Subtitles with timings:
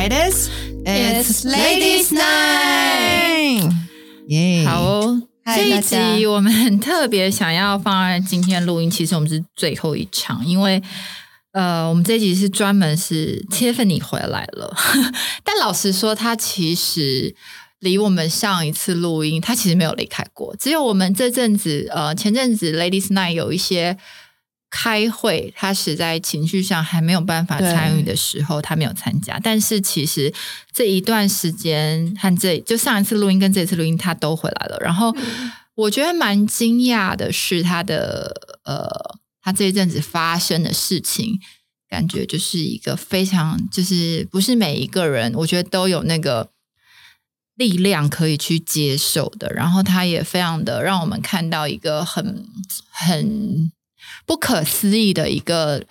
[0.00, 0.48] Ladies,
[0.86, 3.70] it's Ladies Night。
[4.28, 10.82] 耶，好哦，这一集我们很特别想要放在今天录音，其实我们是最后一场，因为
[11.52, 14.74] 呃，我们这一集是专门是 Tiffany 回来了，
[15.44, 17.34] 但老实说，她其实
[17.80, 23.98] 离我们上一次录音，她其实没有离开过，只有我们这阵子呃前阵子 Ladies Night 有一些。
[24.70, 29.38] 开会，他实在情绪上还没有办法参与的时候，他没有参加。
[29.42, 30.32] 但是其实
[30.72, 34.78] 这一段时间和这就上一次录音跟这次录音，他都回来了。
[34.80, 35.14] 然后
[35.74, 38.32] 我觉得蛮惊讶的是，他的
[38.64, 41.40] 呃，他这一阵子发生的事情，
[41.88, 46.50] 感觉就是一个非常就是不是每一个人，我觉得都有那个
[47.56, 49.52] 力量可以去接受的。
[49.52, 52.46] 然后他也非常的让我们看到一个很
[52.90, 53.72] 很
[54.30, 55.84] 不可思议的一个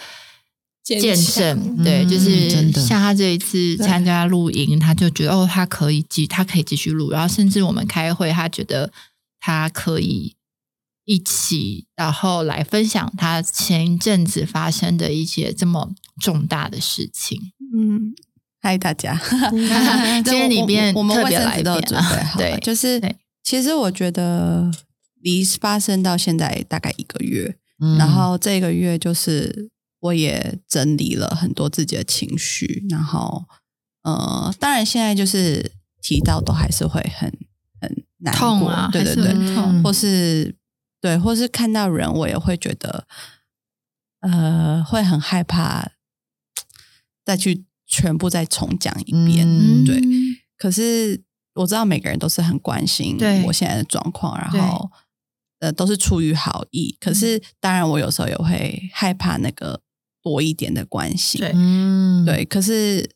[0.82, 2.08] 见证，对，嗯。
[2.08, 8.94] 就是像他这一次参加录音，他就觉得哦，他可以继，他可以继续录，然后甚至我们开会，他觉得
[9.42, 10.38] 他可以
[11.04, 17.52] 一起，然后来分享他前一阵子发生的一些这么重大的事情。
[17.76, 18.16] 嗯，
[18.62, 19.20] 嗨大家，
[20.24, 23.02] 今天里面我我们特别卫生纸都有来宾了准备好了，对就是
[23.44, 24.72] 其实我觉得
[25.22, 27.98] 离发生到现在大概一个月，嗯。
[27.98, 33.46] 然后这个月就是我也整理了很多自己的情绪，然后
[34.04, 35.72] 呃，当然现在就是
[36.02, 37.32] 提到都还是会很
[37.82, 40.56] 很难过，痛啊对对对，或是
[41.02, 43.08] 对，或是看到人我也会觉得
[44.22, 45.92] 呃会很害怕
[47.26, 49.86] 再去全部再重讲一遍，嗯。
[49.86, 50.02] 对。
[50.58, 51.22] 可是
[51.56, 54.92] 我知道每个人都是很关心我现在的状况，然后
[55.60, 56.96] 呃都是出于好意。
[57.00, 59.82] 可是当然，我有时候也会害怕那个
[60.22, 61.38] 多一点的关系。
[61.38, 63.10] 对嗯，对，可是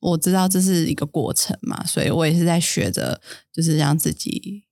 [0.00, 3.20] 我知道这是一个过程嘛，所以我也是在学着，
[3.52, 4.64] 就是让自己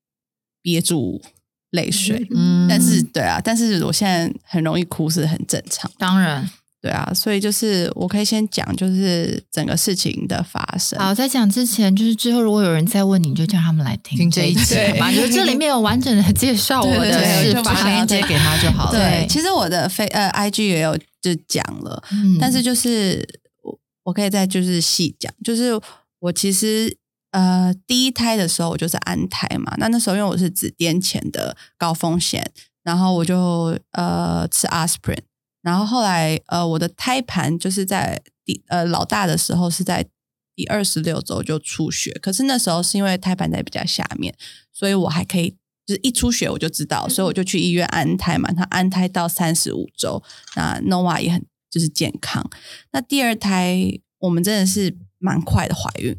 [0.63, 1.23] 憋住
[1.71, 2.27] 泪水。
[2.35, 5.91] 嗯但是对啊，但是我现在很容易哭是很正常。
[5.99, 6.49] 当然，
[6.81, 10.97] 对啊，所以就是我可以先讲，就是整个事情的发生。
[10.99, 18.93] 好，在讲之前，就是之后如果有人再问你，就叫他们来听听这一集集嘛， 就是这里面有完整的介绍我的事就不想发要再链接给他就好了。
[18.93, 23.27] 对，对其实我的非呃 IG 也有就讲了，嗯但是就是
[23.63, 25.73] 我我可以再就是细讲，就是
[26.21, 26.97] 我其实
[27.33, 32.49] 呃第一胎的时候我就是安胎嘛，那那时候因为我是子癫前的高风险，
[32.85, 35.19] 然后我就呃吃 aspirin，
[35.63, 40.07] 然后后来呃我的胎盘就是在第呃老大的时候是在
[40.55, 44.35] 第二十六周就出血，可是那时候是因为胎盘在比较下面，
[44.73, 45.57] 所以我还可以。
[45.87, 48.53] 就是一出血我就知道，所以我就去医院安胎嘛。
[48.53, 50.23] 他安胎到三十五周，
[50.55, 52.47] 那 Nova 也很就是健康。
[52.93, 56.15] 那第二胎我们真的是蛮快的怀孕，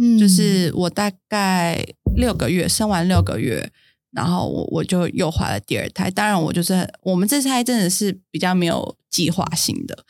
[0.00, 1.84] 嗯就是我大概
[2.16, 3.70] 六个月生完六个月，
[4.12, 6.10] 然后我我就又怀了第二胎。
[6.10, 10.04] 当然，我就是我们这胎真的是比较没有计划性的。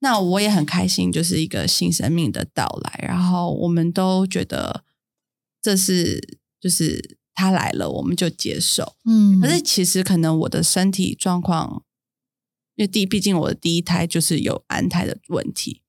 [0.00, 4.82] 那我也很开心，就是一个新生命的到来，然后我们都觉得
[5.60, 8.96] 这是就是他来了，我们就接受。
[9.04, 11.84] 嗯可是其实可能我的身体状况，
[12.74, 15.82] 因为第毕竟我的第一胎就是有安胎的问题，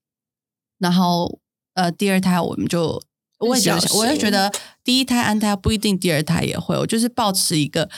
[0.77, 1.39] 然后
[1.73, 3.01] 呃第二胎我们就
[3.43, 4.51] 我也觉得我也觉得
[4.83, 7.89] 第一胎安胎不一定第二胎也会，我就是保持一个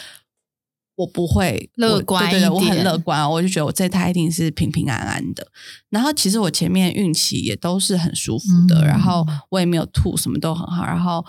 [0.96, 5.48] 我不会乐观对我很乐观，我就觉得我这胎一定是平平安安的。
[5.90, 10.86] 然后其实我前面孕期也都是很舒服的，嗯然后我也没有吐，什么都很好。
[10.86, 11.26] 然后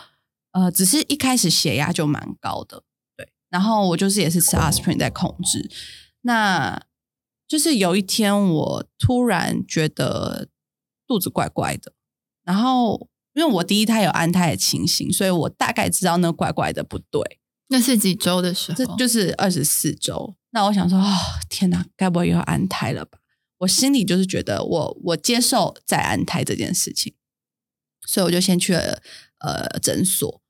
[0.53, 2.83] 呃，只是一开始血压就蛮高的，
[3.17, 3.29] 对。
[3.51, 5.71] 然后我就是也是吃 aspirin 在控制。
[6.23, 6.81] 那
[7.49, 10.49] 就是有一天我突然觉得
[11.07, 11.93] 肚子怪怪的，
[12.45, 17.39] 然后因为我第一胎有安胎的情形，所以我大概知道那怪怪的不对。
[17.69, 18.77] 那是几周的时候？
[18.77, 20.35] 这就是二十四周。
[20.53, 21.15] 那我想说，哦，
[21.51, 23.19] 天哪，该不会又要安胎了吧？
[23.59, 27.15] 我心里就是觉得我我接受再安胎这件事情，
[28.07, 29.03] 所以我就先去了
[29.41, 30.41] 呃诊所，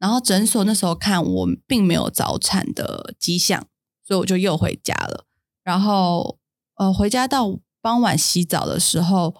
[0.00, 3.68] 然后诊所那时候看我并没有早产的迹象，
[4.04, 5.26] 所以我就又回家了。
[5.62, 6.40] 然后
[6.74, 9.34] 呃回家到傍晚洗澡的时候，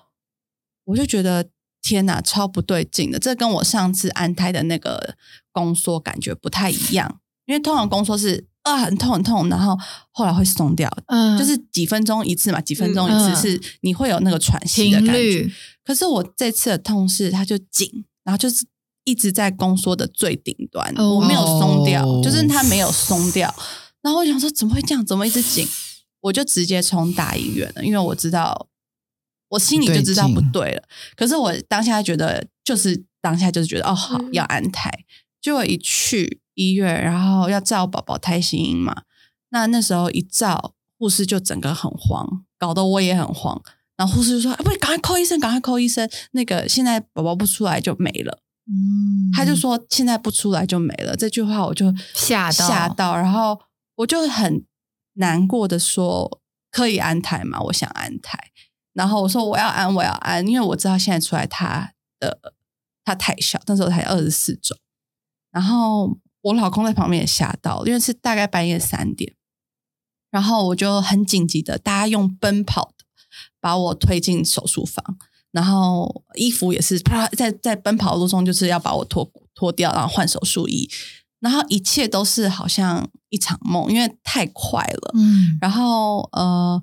[0.84, 1.50] 我就觉得
[1.82, 5.16] 天哪，超不对劲的，这跟我上次安胎的那个
[5.50, 7.18] 宫缩感觉不太一样。
[7.44, 9.76] 因为通常宫缩是啊很痛很痛，然后
[10.12, 15.50] 后来会松掉，嗯就是几分钟一次嘛，几分钟一次嗯是你会有那个喘息的感觉。
[15.84, 18.64] 可是我这次的痛是它就紧，然后就是
[19.02, 23.52] 一直在宫缩的最顶端，哦我没有松掉，哦就是它没有松掉。
[24.00, 25.04] 然后我想说怎么会这样？
[25.04, 25.66] 怎么一直紧？
[26.20, 28.68] 我就直接冲大医院了，因为我知道
[29.52, 30.82] 我心里就知道不对了。
[31.14, 34.90] 可是我当下觉得，就是当下就是觉得哦，好嗯要安胎。
[35.40, 39.02] 结果一去医院，然后要照宝宝胎心音嘛，
[39.50, 43.60] 那那时候一照，护士就整个很慌，搞得我也很慌。
[43.96, 46.08] 然后护士就说：“哎，不，赶快扣医生，赶快扣医生！
[46.32, 53.60] 那个现在宝宝不出来就没了。”嗯他就说：“现在不出来就没了。”这句话我就吓到吓到，然后
[53.96, 54.64] 我就很
[55.14, 56.40] 难过的说
[56.72, 57.60] ：“可以安胎吗？
[57.64, 58.38] 我想安胎。”
[58.92, 62.54] 然后我说：“我要安，我要安，因为我知道现在出来他的
[63.04, 64.76] 他太小，那时候才二十四周。”
[65.50, 69.34] 然后我老公在旁边也吓到，因为是大概半夜三点，
[70.30, 73.04] 然后我就很紧急的，大家用奔跑的
[73.60, 75.18] 把我推进手术房，
[75.50, 80.90] 然后衣服也是啪在在奔跑的路中，就是要把我脱脱掉，然后换手术衣，
[81.40, 85.12] 然后一切都是好像一场梦，因为太快了。
[85.14, 86.82] 嗯然后呃，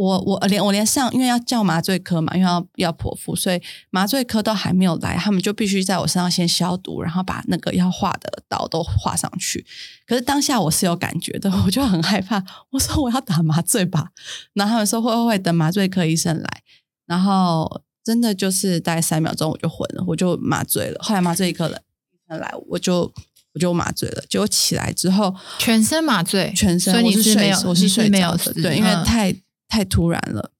[0.00, 3.60] 我我连我连上，因为要叫麻醉科嘛，因为要要剖腹，所以
[3.90, 9.66] 麻醉科都还没有来，他们就必须在我身上先消毒，然后把那个要画的刀都画上去。
[10.06, 12.42] 可是当下我是有感觉的， 我就很害怕。
[12.70, 14.08] 我说我要打麻醉吧，
[14.54, 16.62] 然后他们说会会会等麻醉科医生来，
[17.06, 20.98] 然后真的就是大概三秒钟我就昏了，我就麻醉了。
[21.02, 23.12] 后来麻醉科的医生来，我就
[23.52, 24.24] 我就麻醉了。
[24.30, 29.34] 结果起来之后，全身麻醉，全身，所以你我是睡没有，我是睡着的，对，因为嗯太、
[29.70, 30.52] 太突然了。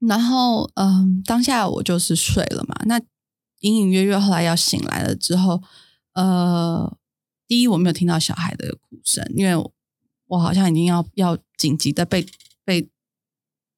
[0.00, 2.74] 然后，嗯，当下我就是睡了嘛。
[2.86, 2.98] 那
[3.60, 5.62] 隐隐约约后来要醒来了之后，
[6.14, 6.96] 呃，
[7.46, 9.70] 第一我没有听到小孩的哭声，因为
[10.26, 12.26] 我好像已经要要紧急的被
[12.64, 12.90] 被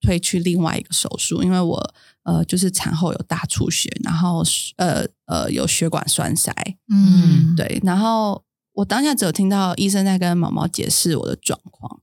[0.00, 4.42] 推去另外一个手术，因为我呃就是产后有大出血，然后
[4.76, 6.50] 呃呃有血管栓塞，
[6.88, 8.42] 嗯，对，然后
[8.72, 11.93] 我当下只有听到医生在跟毛毛解释我的状况，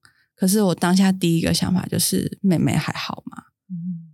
[0.42, 3.44] 可是我当下第一个想法就是妹妹还好吗？
[3.70, 4.10] 嗯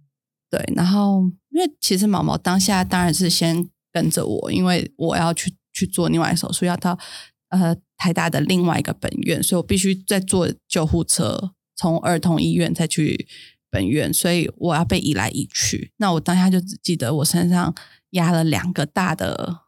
[0.49, 1.21] 对，然后
[1.51, 6.99] 因为其实毛毛当下当然是先跟着我，因为我要去去做另外手术，要到
[7.47, 13.25] 呃台大的另外一个本院，所以我必须再坐救护车从儿童医院再去
[13.69, 15.93] 本院，所以我要被移来移去。
[15.95, 17.73] 那我当下就只记得我身上
[18.09, 19.61] 压了两个大的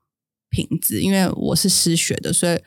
[0.49, 2.61] 瓶子，因为我是失血的，所以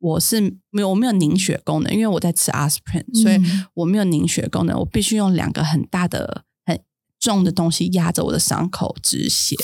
[0.00, 6.80] 我是没有我没有凝血功能，因为我在吃 aspirin，所以嗯我没有凝血功能，我必须用两个很大的、很
[7.18, 9.54] 重的东西压着我的伤口止血，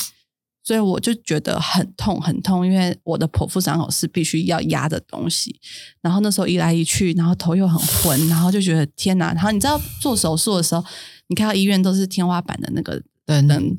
[0.62, 5.58] 所以我就觉得很痛很痛，因为我的剖腹伤口是必须要压的东西。
[6.02, 9.32] 然后那时候一来一去，然后头又很昏，然后就觉得天哪！
[9.32, 10.84] 然后你知道做手术的时候，
[11.28, 13.78] 你看到医院都是天花板的那个灯灯，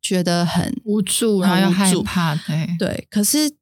[0.00, 3.54] 觉得很无助，然后又害怕，对，对，可是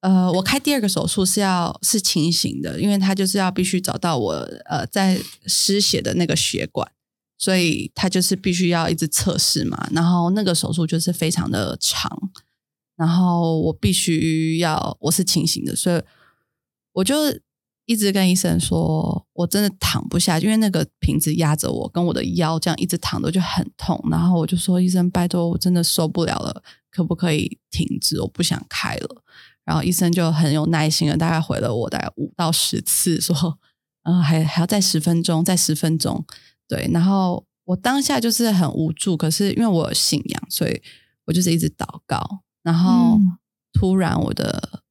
[0.00, 4.32] 呃，我开第二个手术是要是清醒的，因为他就是要必须找到我
[4.66, 6.88] 呃在失血的那个血管，
[7.36, 9.88] 所以他就是必须要一直测试嘛。
[9.90, 12.30] 然后那个手术就是非常的长，
[12.96, 16.00] 然后我必须要我是清醒的，所以
[16.92, 17.16] 我就
[17.86, 24.00] 一直跟医生说，我真的躺不下，因为那个瓶子压着我，跟我的腰这样一直躺着就很痛。
[24.10, 28.20] 然后我就说，医生，拜托，我真的受不了了，可不可以停止？
[28.20, 29.24] 我不想开了。
[29.68, 33.58] 然后医生就很有耐心的，大概回了我大概五到十次，说，
[34.04, 36.24] 嗯、 还还要再十分钟，再十分钟。
[36.66, 40.80] 对，然后我当下就是很无助，可是因为我有信仰，所以
[41.26, 42.40] 我就是一直祷告。
[42.62, 43.36] 然后嗯
[43.74, 44.82] 突然我的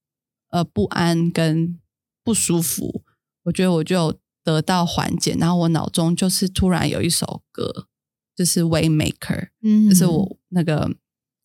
[0.52, 1.80] 呃不安跟
[2.24, 3.02] 不舒服，
[3.46, 5.36] 我觉得我就得到缓解。
[5.40, 7.88] 然后我脑中就是突然有一首歌，
[8.36, 9.18] 就是《Waymaker》，
[9.64, 10.96] 嗯就是我那个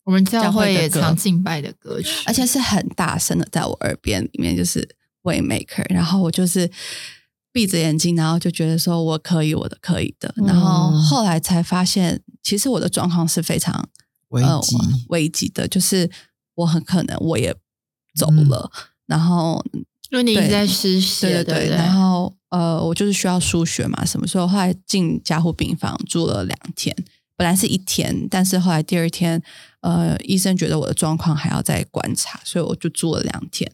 [0.03, 1.01] 我们教会也教会的歌。
[1.01, 4.87] 常敬拜的歌曲，而且是很大声的，在我耳边里面就是
[5.23, 6.69] Waymaker，然后我就是
[7.51, 11.01] 闭着眼睛，然后就觉得说我可以，我的可以的，然后嗯。
[11.03, 13.87] 后来才发现，其实我的状况是非常
[14.29, 14.59] 危呃
[15.09, 16.09] 危急的，就是
[16.55, 17.55] 我很可能我也
[18.15, 18.49] 走嗯。
[18.49, 18.71] 了，
[19.05, 19.63] 然后
[20.09, 26.95] 因为你一直在失血，对对对不然后呃，我就是需要输血嘛，什么时候后来进加护病房住了两天，
[27.35, 29.41] 本来是一天，但是后来第二天，
[29.83, 33.69] 呃，医生觉得我的状况还要再观察，所以我就住了两天。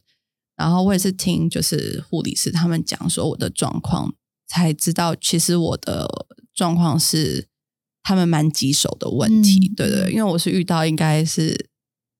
[0.57, 4.15] 然后我也是听就是护理师他们讲说我的状况，
[4.47, 7.47] 才知道其实我的状况是
[8.01, 11.69] 他们蛮棘手的问题，嗯对对，因为我是遇到应该是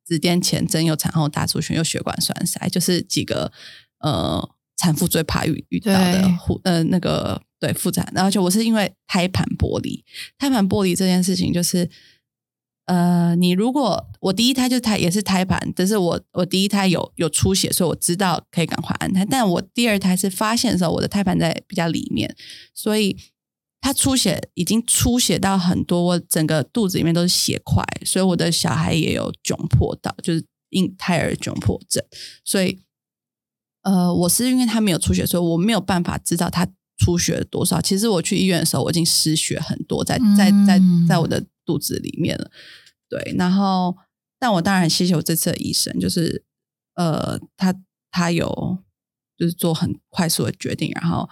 [0.06, 3.52] 子癫前症又产后大出血又血管栓塞，就是几个
[4.02, 10.06] 呃产妇最怕遇遇到的对护呃那个对妇产，而且我是因为胎盘剥离，
[10.38, 11.90] 胎盘剥离这件事情就是。
[12.90, 19.24] 呃，你如果我第一胎就胎也是胎盘，但是我我第一胎有有出血，所以我知道可以赶快安胎。
[19.24, 22.36] 但我第二胎是发现的时候，我的胎盘在比较里面，
[22.74, 23.16] 所以
[23.80, 32.04] 他出血已经出血到很多，我整个肚子里面都是血块，所以我的小孩也有窘迫到，就是因胎儿窘迫症。
[32.44, 32.80] 所以，
[33.84, 36.68] 呃，我是因为他没有出血，所以我没有办法知道他
[37.00, 37.82] 出血多少。
[37.82, 42.52] 其实我去医院的时候，我已经失血很多，在在在在我的肚子里面了。
[43.10, 43.98] 对，然后，
[44.38, 46.46] 但我当然很谢谢我这次的医生，就是
[46.94, 47.74] 呃，他
[48.12, 48.78] 他有
[49.36, 51.28] 就是做很快速的决定，然后。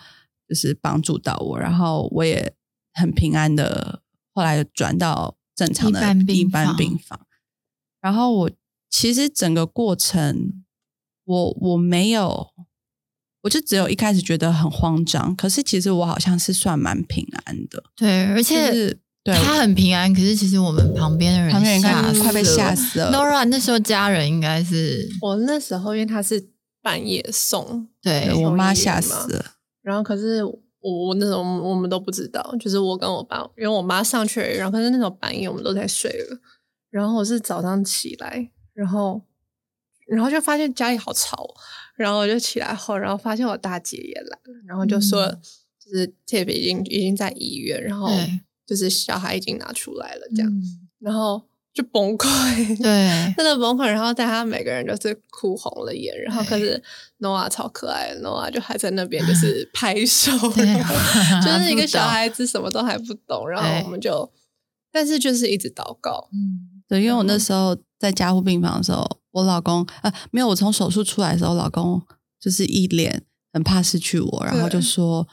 [0.50, 2.56] 就是帮助到我，然后我也
[2.94, 4.02] 很平安的，
[4.34, 6.00] 后来转到正常的
[6.34, 7.28] 一般病房。
[8.00, 8.52] 然后我
[8.90, 10.64] 其实整个过程，
[11.26, 12.54] 我我没有，
[13.48, 17.82] 我就只有一开始觉得很慌张，可是其实我好像是算蛮平安的。
[17.96, 23.10] 对，而且对他很平安，可是其实我们旁边的人旁边人快被吓死了。
[23.10, 26.50] Nora 那时候家人应该是我那时候，因为他是
[26.82, 29.46] 半夜送，对我妈吓死了。
[29.82, 36.38] 然后可是我我那种我们都不知道，就是我跟我爸，因为我妈上去，然后可是那时候半夜我们都在睡了，
[36.90, 39.22] 然后我是早上起来，然后
[40.06, 41.48] 然后就发现家里好吵，
[41.98, 45.28] 然后我就起来后，然后发现我大姐也来了，然后就说
[45.78, 48.10] 就是 Tip 已经已经在医院，然后
[48.66, 50.52] 就是小孩已经拿出来了这样，
[51.00, 51.44] 然后。
[51.74, 53.86] 就崩溃，对， 真的崩溃。
[53.86, 56.12] 然后大家每个人就是哭红了眼。
[56.24, 56.82] 然后可是
[57.20, 63.48] Noah 超可爱，Noah 就还在那边就是 拍手， 就是一个小孩子什么都还不懂。
[63.48, 64.28] 然后我们就，
[64.92, 66.28] 但是就是一直祷告。
[66.34, 72.02] 嗯，对，因为我那时候在加护病房的时候，我老公呃没有，我从手术出来的时候，老公
[72.40, 75.28] 就是一脸很怕失去我，然后就说。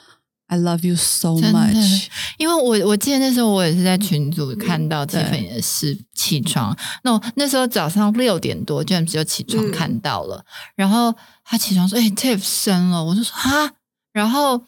[0.47, 2.07] I love you so much，
[2.37, 10.45] 因为我我记得那时候我也是在群组看到这份也是起床，那那时候早上六点多，James 就起床看到了，
[10.77, 11.13] 然后
[11.45, 13.73] 他起床说：“哎，Tiff 生了。”我就说：“哈。”
[14.13, 14.61] 然后。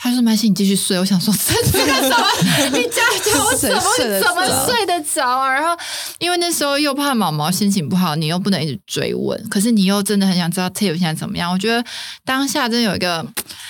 [0.00, 1.34] 他说：“麦西，你继续睡。”我想说
[1.72, 2.78] ：“这个什么？
[2.78, 3.82] 你家叫我怎么
[4.22, 5.76] 怎么睡得着啊？”然后
[6.20, 11.50] 因为那时候又怕毛毛心情不好，你又不能一直追问，可是你又真的很想知道 Tip 现在怎么样。
[11.50, 11.84] 我觉得
[12.24, 13.26] 当下真有一个，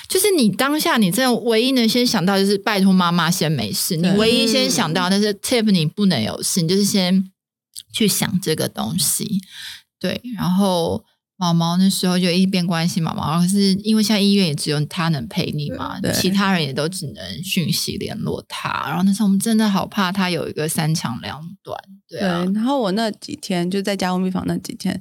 [0.07, 7.31] 就是你当下你真的唯一能先想到就是拜托妈妈先没事，你唯一先想到，但是 Tip 你不能有事，你就是先
[7.91, 9.41] 去想这个东西。
[9.99, 11.03] 对，然后。
[11.41, 18.89] 毛毛那时候就一边关心毛毛，可是因为现在医院也只有他能陪你嘛，其他人也都只能讯息联络他。
[18.89, 21.79] 然后那时候我们真的好怕他有一个三长两短。
[22.09, 25.01] 对，然后我那几天就在加护病房那几天，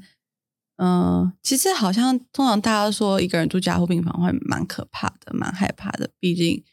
[0.77, 6.63] 嗯，其实好像通常大家说一个人住加护病房会蛮可怕的，蛮害怕的，毕竟因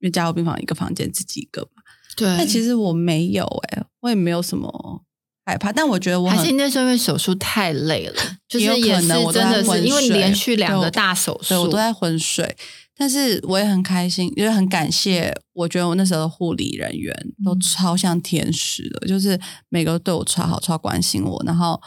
[0.00, 1.82] 为加护病房一个房间自己一个嘛。
[2.16, 5.04] 对，但其实我没有哎，我也没有什么。
[5.48, 12.54] 害怕，但我觉得我还是那时候因为手术太累了， 就是也是真的是因为连续两个大手术，我都在昏睡。
[12.94, 19.40] 但是我也很开心，因为很感谢，我觉得我那时候的护理人员都超像天使的，就是
[19.70, 21.80] 每个都对我超好、超关心我，然后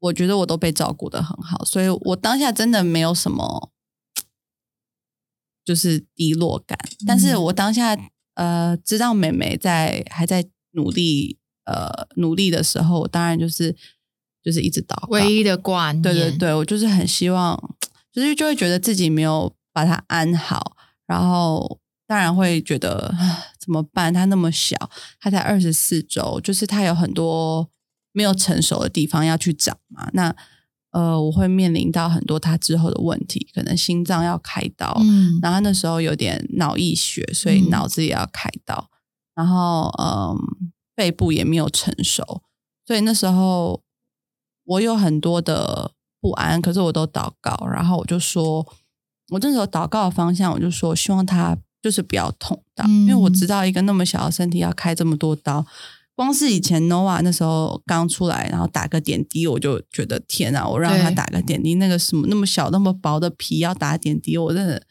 [0.00, 3.70] 我觉得我都被照顾的很好，所以我当下真的没有什么
[5.64, 6.76] 就是低落感。
[7.06, 7.96] 但是我当下
[8.34, 11.38] 呃知道美美在还在努力。
[11.68, 13.76] 呃，努力的时候，我当然就是
[14.42, 16.00] 就是一直祷告，唯一的挂念。
[16.00, 17.54] 对对对，我就是很希望，
[18.10, 20.74] 就是就会觉得自己没有把它安好，
[21.06, 23.14] 然后当然会觉得
[23.60, 24.14] 怎么办？
[24.14, 24.78] 他那么小，
[25.20, 27.68] 他才二十四周，就是他有很多
[28.12, 30.08] 没有成熟的地方要去长嘛。
[30.14, 30.34] 那
[30.92, 38.88] 呃，我会面临到很多他之后的问题，可能心脏要开刀，嗯，然后那时候有点脑溢血，所以脑子也要开刀，
[39.34, 40.72] 然后嗯。
[40.98, 42.42] 背部也没有成熟，
[42.84, 43.80] 所以那时候
[44.64, 48.66] 我有很多的不安，可是我都祷告，然后我就说，
[49.28, 55.64] 我那时候祷告的方向，我就说希望他就是不要痛到，因为我知道一个那么小的身体要开这么多刀，
[56.16, 64.82] 光是以前 Nova 那时候刚出来，然后打个点滴，我就觉得天啊，我让他打个点滴，那个什么那么小那么薄的皮要打点滴，我真的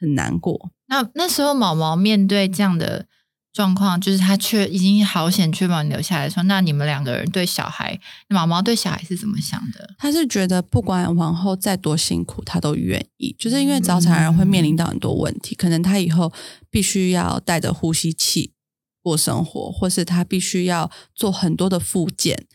[0.00, 0.72] 很难过。
[0.88, 3.06] 那那时候毛毛面对这样的。
[3.54, 9.94] 状况就是他确已经好险确保你留下来，说那你们两个人对小孩毛毛对小孩是怎么想的？
[9.96, 16.32] 他是觉得不管往后再多辛苦，他都愿意，就是因为早产儿会面临到很多问题，可能他以后
[16.68, 18.52] 必须要带着呼吸器
[19.00, 22.46] 过生活，或是他必须要做很多的复健，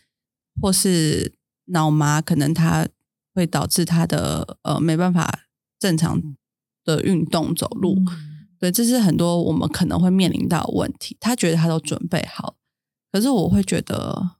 [0.60, 1.32] 或是
[1.68, 2.86] 脑麻，可能他
[3.34, 5.46] 会导致他的呃没办法
[5.78, 6.20] 正常
[6.84, 7.96] 的运动走路。
[8.60, 11.16] 对，这是很多我们可能会面临到的问题。
[11.18, 12.54] 他觉得他都准备好，
[13.10, 14.32] 可是我会觉得，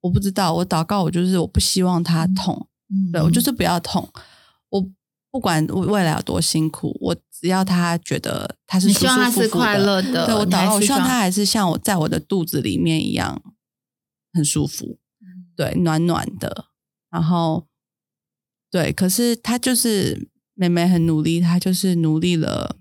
[0.00, 0.52] 我不知道。
[0.52, 2.66] 我祷告，我就是我不希望他痛，
[3.12, 4.12] 对我就是不要痛。
[4.70, 4.84] 我
[5.30, 13.40] 不管未来有多辛苦，我只要他觉得他是舒舒服服希望他是快乐的对我祷告，希望他还是像我在我的肚子里面一样
[14.32, 16.66] 很舒服，嗯对，暖暖的。
[17.10, 17.68] 然后，
[18.70, 22.77] 对，可是他就是妹妹很努力，他就是努力了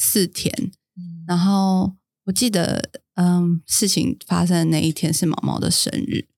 [0.00, 0.52] 四天，
[0.96, 1.92] 嗯然后
[2.26, 6.28] 我记得，嗯，事情发生的那一天是毛毛的生日，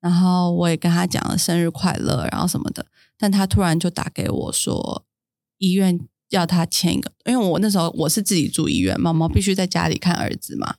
[0.00, 2.86] 然后我也跟他讲了生日快乐，然后什么的，
[3.16, 5.06] 但他突然就打给我说，
[5.58, 6.00] 医院
[6.30, 10.74] 要他签一个，因为我那时候我是自己住医院，毛毛必须在家里看儿子嘛，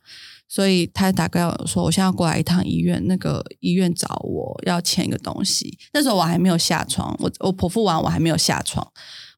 [0.46, 5.78] 所以他打给我说，我现在要过来一趟医院，那个医院找我要签一个东西。
[5.94, 8.86] 那时候我还没有下床，我我剖腹完我还没有下床，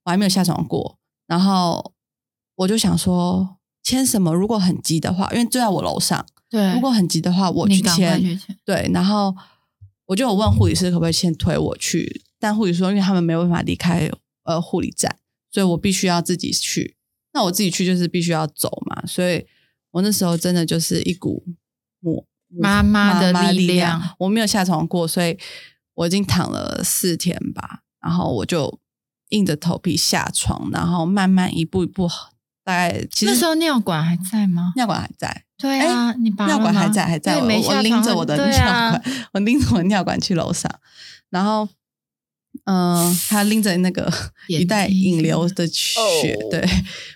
[0.04, 0.98] 我还没有下床过，
[1.28, 1.94] 然后
[2.56, 4.32] 我就想说签什么？
[4.34, 8.40] 如果很急的话，因为就在我楼上，对，如果很急的话，我去签。
[8.64, 9.34] 对，然后
[10.06, 14.10] 我就有问护理师可不可以先推我去，但护理师说因为他们没有办法离开
[14.44, 15.18] 呃护理站，
[15.50, 16.96] 所以我必须要自己去。
[17.32, 19.46] 那我自己去就是必须要走嘛，所以
[19.92, 21.44] 我那时候真的就是一股
[22.00, 23.98] 母妈妈的妈力量。
[23.98, 25.38] 量我没有下床过，所以
[25.94, 28.78] 我已经躺了四天吧，然后我就
[29.30, 32.06] 硬着头皮下床，然后慢慢一步一步，
[32.64, 34.72] 大概其实那时候尿管还在吗？
[34.76, 37.36] 尿管还在，对啊，你拔了尿管还在，还在。
[37.36, 39.02] 我我拎着我的对尿啊管，
[39.34, 40.70] 我拎着我的尿管去楼上，
[41.30, 41.68] 然后，
[42.64, 44.12] 嗯、他拎着那个
[44.46, 46.68] 一袋引流的血，哦对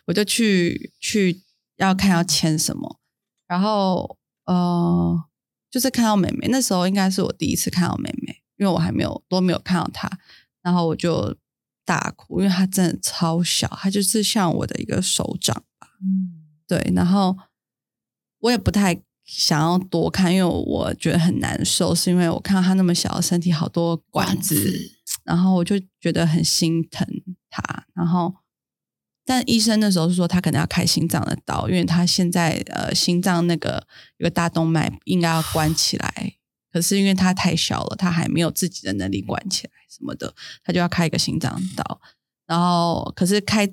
[0.06, 1.42] 我就去去
[1.76, 2.98] 要看要签什么，
[3.46, 5.22] 然后呃，
[5.70, 10.10] 就是看到妹妹，那时候应该是我第一次看到妹妹，因为我还没有都没有看到她，
[10.62, 11.36] 然后我就
[11.86, 15.88] 大哭，因为他真的超小，他就是像我的一个手掌吧。
[16.02, 17.34] 嗯，对，然后
[18.40, 24.92] 我也不太想要多看，因为我觉得很难受，是因为我看到他那么小的身体，好多管子，
[25.24, 27.06] 然后我就觉得很心疼
[27.48, 27.86] 他。
[27.94, 28.34] 然后，
[29.24, 33.86] 但医生那时候是说他可能要开心脏的刀，因为他现在呃心脏那个
[34.18, 36.34] 有个大动脉应该要关起来，
[36.76, 41.98] 可是因为他太小了，他还没有自己的能力关起来什么的，他就要开一个心脏刀。
[42.46, 43.66] 然后，可是开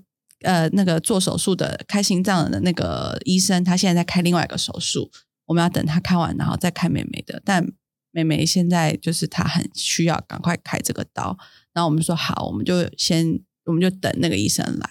[0.44, 5.12] 呃那个做手术的开心脏的那个医生，他现在在开另外一个手术，
[5.48, 7.42] 我们要等他开完，然后再开妹妹的。
[7.44, 7.74] 但
[8.12, 11.38] 妹妹现在就是她很需要赶快开这个刀，
[11.74, 14.90] 然后我们说好，我们就先我们就等那个医生来。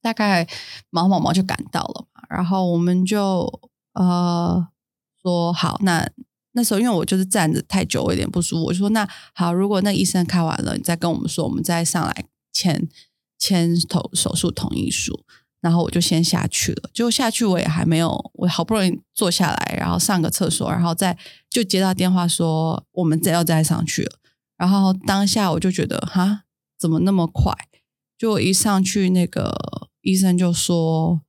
[0.00, 0.48] 大概
[0.90, 4.68] 毛毛毛就赶到了嘛，然后我们就呃
[5.20, 6.08] 说好，那
[6.52, 12.88] 那时候因为我就是站着太久，我有点不舒服，我就说那好，如果那医生开完了，你再跟我们说，我们再上来签
[13.38, 15.24] 签头手术同意书。
[15.62, 21.16] 然后我就先下去了，就下去我也还没有，我好不容易坐下来，然后上个厕所，然后再
[21.48, 24.18] 就接到电话说我们再要再上去了。
[24.56, 26.42] 然后当下我就觉得哈，
[26.76, 27.56] 怎么那么快？
[28.18, 31.20] 就一上去，那个医生就说，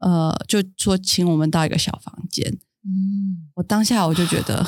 [0.00, 2.58] 呃，就说请我们到一个小房间。
[2.84, 4.64] 嗯，我当下我就觉得，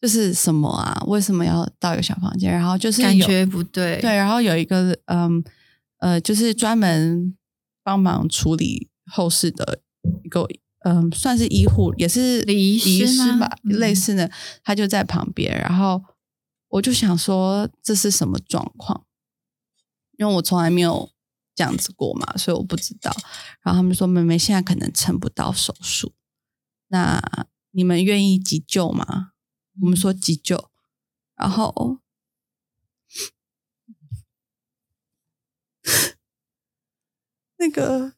[0.00, 1.02] 就是什么啊？
[1.06, 2.52] 为什么要到一个小房间？
[2.52, 5.42] 然后就是感觉不对，对，然后有一个嗯
[5.98, 7.36] 呃，就是专门
[7.82, 9.80] 帮忙处理后事的
[10.22, 10.46] 一个
[10.84, 14.30] 嗯，算是医护，也是礼仪师师吧，嗯类似的，
[14.62, 16.02] 他就在旁边，然后
[16.68, 19.06] 我就想说这是什么状况，
[20.18, 21.10] 因为我从来没有
[21.54, 23.10] 这样子过嘛，所以我不知道。
[23.62, 26.12] 然后他们说妹妹现在可能撑不到手术，
[26.94, 27.20] 那
[27.72, 29.32] 你们愿意急救吗？
[29.82, 30.70] 我们说急救，
[31.34, 31.98] 然后
[37.58, 38.14] 那个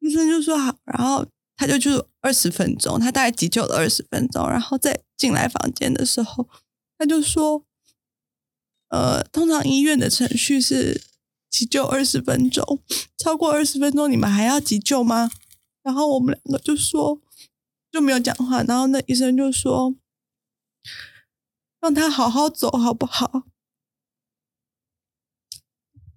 [0.00, 1.88] 医生就说好，然后他就去
[2.20, 6.46] 二十分钟，他大概急救了二十分钟，然后再进来房间的时候，
[6.98, 7.64] 他就说，
[8.88, 11.06] 呃，通常医院的程序是
[11.48, 12.82] 急救二十分钟，
[13.16, 15.30] 超过二十分钟你们还要急救吗？
[15.82, 17.22] 然后我们两个就说
[17.90, 19.96] 就没有讲话，然后那医生就说，
[21.80, 23.44] 让他好好走好不好？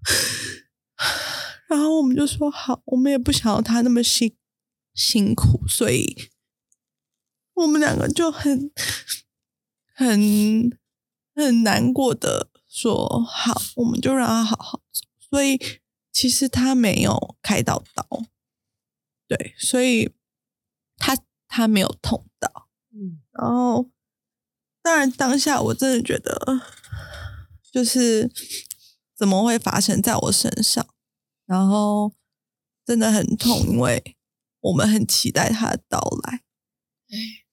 [1.68, 4.38] 然后我们就说好，我们也不想要他那么辛
[4.94, 6.30] 辛苦，所以
[7.54, 8.72] 我们两个就很
[9.96, 10.78] 很
[11.34, 15.08] 很难过的说好，我们就让他好好走。
[15.20, 15.60] 所以
[16.12, 18.08] 其实他没有开到刀，
[19.28, 20.14] 对，所以
[20.98, 21.18] 他
[21.56, 23.92] 他没有痛到，嗯，然后
[24.82, 26.62] 当然当下我真的觉得
[27.72, 28.32] 就是
[29.16, 30.84] 怎么会发生在我身上？
[31.46, 32.12] 然后
[32.84, 34.18] 真的很痛，因为
[34.62, 36.42] 我们很期待他的到来。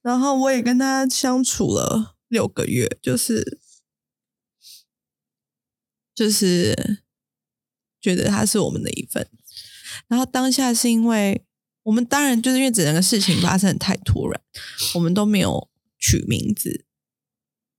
[0.01, 3.61] 然后我也跟他相处了六个月，就是
[6.15, 7.05] 就是
[8.01, 9.31] 觉得他是我们的一份。
[10.09, 11.45] 然后当下是因为
[11.91, 14.41] 我们当然就是因为整个事情发生得太突然，
[14.95, 16.85] 我们都没有取名字，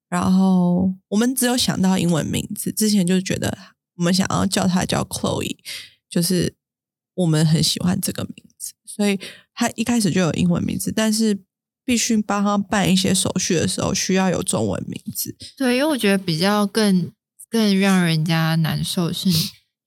[0.10, 2.74] 然后我们只有想到英文名字。
[2.74, 3.58] 之前就觉得
[3.96, 5.60] 我们想要叫他叫 Chloe，
[6.10, 6.58] 就是
[7.14, 9.18] 我们很喜欢这个名字，所以
[9.54, 11.40] 他一开始就有英文名字，但是
[11.86, 15.34] 必须帮他办一些手续的时候需要有中文名字。
[15.56, 17.10] 对，因为我觉得比较更
[17.50, 19.30] 更让人家难受是，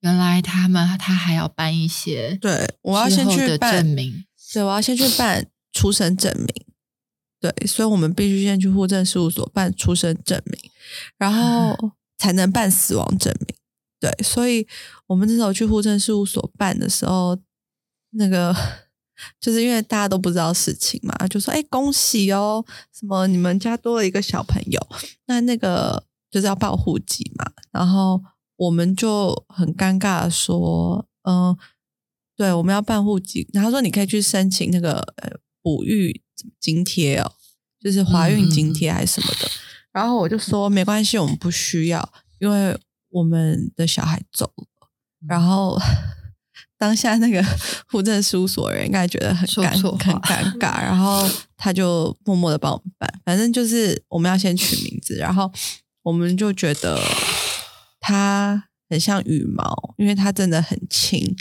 [0.05, 6.67] 原来他们他还要办一些对，我要先去办证明，对，我要先去办出生证明。
[7.41, 10.71] 对，所以我们必须先去户政事务所办出生证明，
[11.17, 13.57] 然后才能办死亡证明。
[13.99, 14.67] 对，所以
[15.07, 17.39] 我们那时候去户政事务所办的时候，
[18.11, 18.55] 那个
[19.41, 22.63] 就是因为大家都不知道事情嘛，就说：“哎，恭喜哦，
[22.93, 24.87] 什么你们家多了一个小朋友。”
[25.25, 28.23] 那那个就是要报户籍嘛，然后
[28.57, 31.57] 我们就很尴尬的说：“嗯、
[32.37, 35.31] 对，我们要办户籍。”然后说你可以去申请那个呃
[35.63, 36.23] 哺育
[36.61, 37.33] 津贴哦，
[37.81, 39.51] 就是怀孕津贴还是什么的。
[39.93, 42.77] 然后我就说没关系，我们不需要，因为
[43.11, 44.89] 我们的小孩走了。
[45.27, 45.81] 然后
[46.77, 47.43] 当下那个
[47.89, 53.21] 户政事务所的人应该觉得很尴说错很尴尬，然后他就默默的帮我们办。
[53.25, 55.51] 反正就是我们要先取名字，然后
[56.03, 57.01] 我们就觉得
[58.07, 61.35] 它很像羽毛，因为它真的很轻，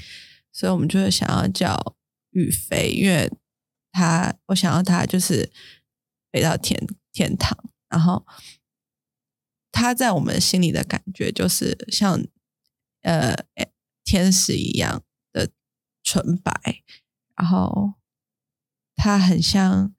[0.54, 1.98] 所以我们就会想要叫
[2.30, 3.30] 羽飞，因为
[3.92, 5.52] 它我想要它就是
[6.32, 7.58] 飞到天天堂，
[7.90, 8.26] 然后
[9.74, 12.24] 它在我们心里的感觉就是像
[13.02, 13.36] 呃
[14.06, 15.52] 天使一样的
[16.02, 16.82] 纯白，
[17.36, 17.96] 然后
[18.96, 19.94] 它很像，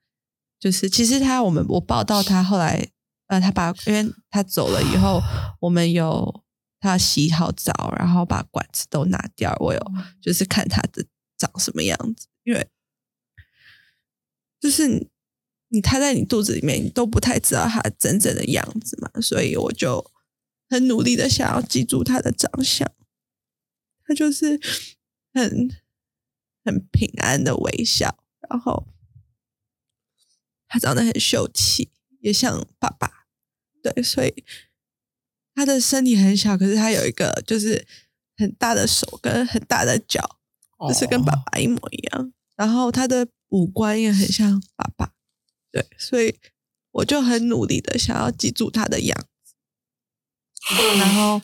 [0.58, 2.88] 就是其实他我们我报道他后来
[3.26, 5.20] 呃他把因为他走了以后，
[5.60, 6.42] 我们有
[6.84, 9.80] 他洗好澡，然后把管子都拿掉，我有
[10.20, 11.02] 就是看他的
[11.38, 12.68] 长什么样子，因为
[14.60, 15.10] 就是你
[15.68, 20.10] 你他在你肚子里面，你都不太知道他真正的样子嘛，所以我就
[20.68, 22.86] 很努力的想要记住他的长相，
[24.04, 24.60] 他就是
[25.32, 25.70] 很
[26.64, 28.86] 很平安的微笑，然后
[30.68, 33.26] 他长得很秀气，也像爸爸，
[33.82, 34.44] 对，所以
[35.54, 37.86] 他的身体很小，可是他有一个就是
[38.36, 40.38] 很大的手跟很大的脚，
[40.88, 42.32] 就是跟爸爸一模一样。
[42.56, 45.12] 然后他的五官也很像爸爸，
[45.70, 46.38] 对，所以
[46.92, 49.54] 我就很努力的想要记住他的样子，
[50.98, 51.42] 然后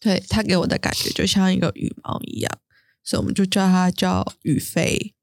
[0.00, 2.58] 对他给我的感觉就像一个羽毛一样，
[3.02, 5.14] 所以我们就叫他叫羽飞。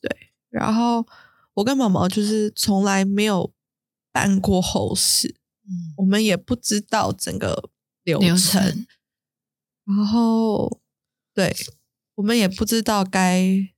[0.00, 1.06] 对，然后
[1.54, 3.52] 我跟毛毛就是从来没有
[4.12, 5.36] 办过后事，
[5.68, 5.94] 嗯。
[5.98, 7.70] 我们也不知道整个
[8.04, 8.86] 流流程，程
[9.84, 10.80] 然后
[11.34, 11.54] 对
[12.16, 13.68] 我们也不知道该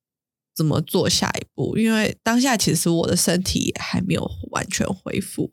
[0.55, 5.53] 怎么做下一步，因为当下其实我的身体也还没有完全恢复。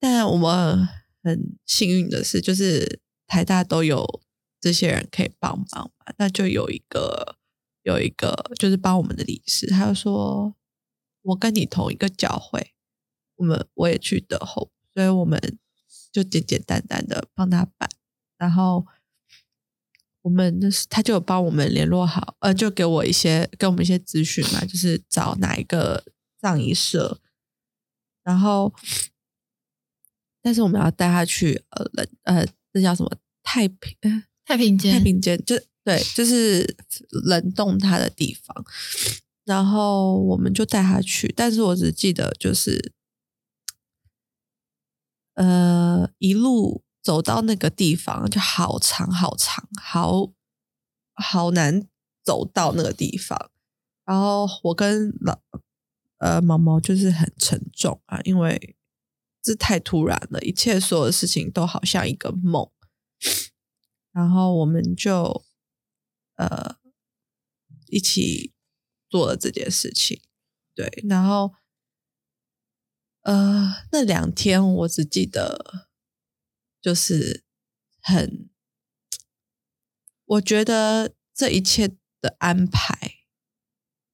[0.00, 0.88] 但我们
[1.22, 4.22] 很幸运的是，就是台大都有
[4.60, 7.36] 这些人可以帮忙嘛，那就有一个
[7.82, 10.54] 有一个就是帮我们的理事，他就说
[11.22, 12.74] ：“我跟你同一个教会，
[13.36, 15.40] 我们我也去德后，所以我们
[16.10, 17.88] 就简简单单的帮他办，
[18.36, 18.84] 然后
[20.22, 26.04] 我们那是他就有帮我们联络好，呃，就给我一些给我们一些资讯嘛，就是找哪一个
[26.40, 27.20] 葬仪社，
[28.24, 28.74] 然后
[30.42, 36.76] 但是我们要带他去呃冷呃那叫什么太平呃 太平间，太平间，就对，就是
[37.24, 38.64] 冷冻他的地方。
[39.44, 42.92] 然后我们就带他去，但是我只记得就是，
[45.38, 50.32] 呃，一路走到那个地方就好长好长，好
[51.14, 51.86] 好难
[52.24, 53.52] 走到那个地方。
[54.04, 55.40] 然后我跟老
[56.16, 58.76] 呃毛毛就是很沉重啊，因为
[59.40, 62.68] 这太突然了，一切所有的事情都好像一个梦。
[64.10, 65.44] 然后我们就
[66.34, 66.78] 呃
[67.86, 68.52] 一起
[69.08, 70.20] 做了这件事情，
[70.74, 71.54] 对，然后
[73.28, 75.88] 呃那两天我只记得
[76.80, 77.44] 就是
[78.00, 78.48] 很，
[80.24, 81.88] 我觉得这一切
[82.22, 83.16] 的安排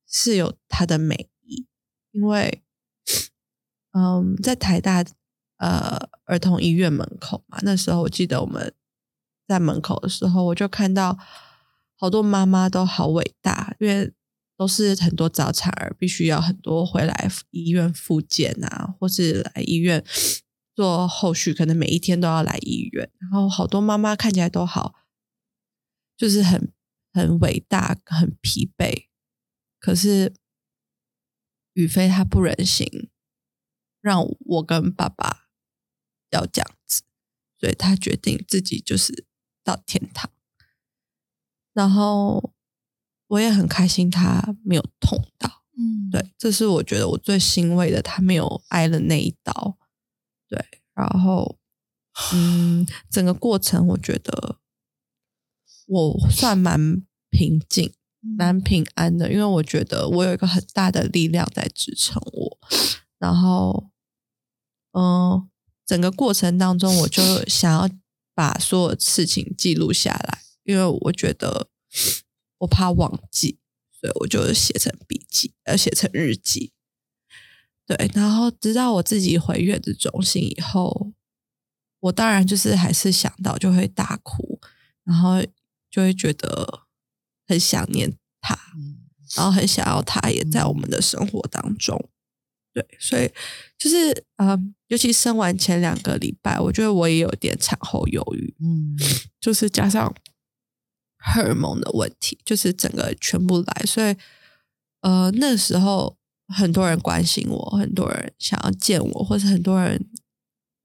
[0.05, 1.69] 是有它的美意，
[2.11, 2.65] 因为
[3.93, 5.05] 嗯在台大
[5.59, 8.75] 呃儿童医院门口嘛，那时候我记得我们
[9.47, 11.17] 在门口的时候，我就看到
[11.95, 14.13] 好多妈妈都好伟大，因为
[14.57, 20.05] 都是很多早产儿必须要很多回来医院复健啊，或是来医院
[20.75, 24.95] 做后续，可能每一天都要来医院，然后好多妈妈看起来都好，
[26.17, 26.73] 就是很
[27.13, 29.09] 很伟大，很疲惫，
[29.81, 30.35] 可是
[31.73, 33.11] 宇飞他不忍心
[34.01, 35.49] 让我跟爸爸
[36.31, 37.03] 要这样子，
[37.59, 39.27] 所以他决定自己就是
[39.65, 40.31] 到天堂，
[41.73, 42.53] 然后
[43.35, 45.63] 我也很开心他没有痛到。
[45.77, 49.77] 嗯，对，这是我觉得我最欣慰的，他没有挨了那一刀。
[50.49, 51.59] 对，然后，
[52.33, 54.59] 嗯，整个过程我觉得
[55.87, 62.59] 我算蛮平静、蛮平安的，因为我觉得我有一个很大的力量在支撑我。
[63.19, 63.91] 然后，
[64.93, 65.49] 嗯，
[65.85, 67.91] 整个过程当中，我就想要
[68.33, 71.69] 把所有事情记录下来，因为我觉得
[72.59, 73.59] 我怕忘记。
[74.01, 76.73] 所以，我就写成笔记，呃，写成日记。
[77.87, 81.13] 对，然后直到我自己回月子中心以后，
[82.01, 84.61] 我当然就是还是想到就会大哭，
[85.05, 85.43] 然后
[85.91, 86.83] 就会觉得
[87.47, 88.59] 很想念他，
[89.37, 92.11] 然后很想要他也在我们的生活当中。
[92.75, 93.33] 对，所以
[93.79, 94.55] 就是呃，
[94.89, 98.99] 尤其生完前两个礼拜，我觉得我也有点产后忧郁，嗯，
[99.41, 100.15] 就是加上。
[101.27, 104.15] 荷尔蒙的问题，就是整个全部来，所以
[105.01, 110.07] 呃，那时候很多人关心我，很多人想要见我，或是很多人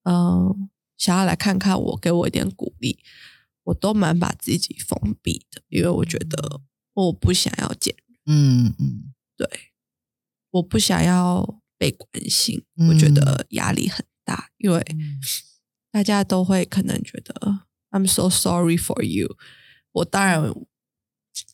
[0.04, 3.00] 嗯想要来看看我，给我一点鼓励，
[3.64, 6.62] 我都蛮把自己封闭的，因为我觉得
[6.94, 9.48] 我不想要见人，嗯嗯，对，
[10.52, 14.86] 我不想要被关心，我觉得压力很大，因为
[15.92, 19.38] 大家都会可能觉得 I'm so sorry for you。
[19.92, 20.54] 我当然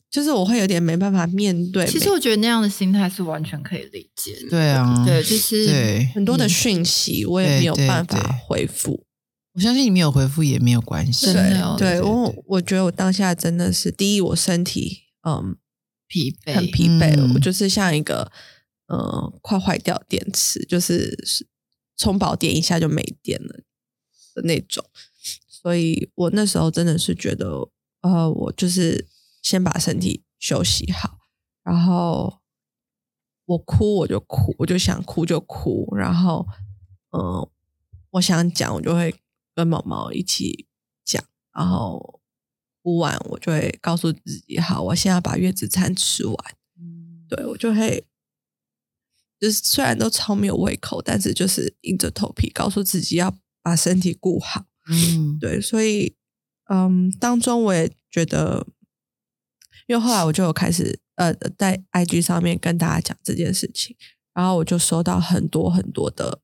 [0.10, 1.86] 就是我会有点没办法面对。
[1.86, 4.50] 其实我觉得那样的心态是完全可以理解的。
[4.50, 9.06] 对啊，对，就是很多的讯息我也没有办法回复。
[9.54, 11.34] 我相信你没有回复也没有关系。
[11.34, 15.58] 对，对我我觉得我当下真的是第一，我身体嗯
[16.08, 18.32] 疲惫，很疲惫，我就是像一个
[18.88, 21.18] 嗯快坏掉电池，就是
[21.98, 23.64] 充饱电一下就没电了
[24.34, 24.86] 的那种。
[25.50, 27.70] 所以我那时候真的是觉得。
[28.08, 29.08] 呃，我就是
[29.42, 31.18] 先把身体休息好，
[31.64, 32.40] 然后
[33.46, 36.46] 我哭我就哭，我就想哭就哭，然后
[37.10, 37.50] 嗯，
[38.12, 39.16] 我想讲我就会
[39.56, 40.68] 跟毛毛一起
[41.04, 42.22] 讲，然后
[42.84, 46.38] 哭完我就会告诉自己，好，我现在把月子餐吃完。
[46.80, 48.06] 嗯，对我就会
[49.40, 54.66] 就是虽然都超没有胃口，但是就是硬着头皮告诉自己要把身体顾好。
[54.88, 56.16] 嗯，对，所以。
[56.68, 58.66] 嗯，当中我也觉得，
[59.88, 63.96] 因为后来我就有开始呃，在 IG 上面跟大家讲这件事情，
[64.34, 66.42] 然后我就收到很多很多的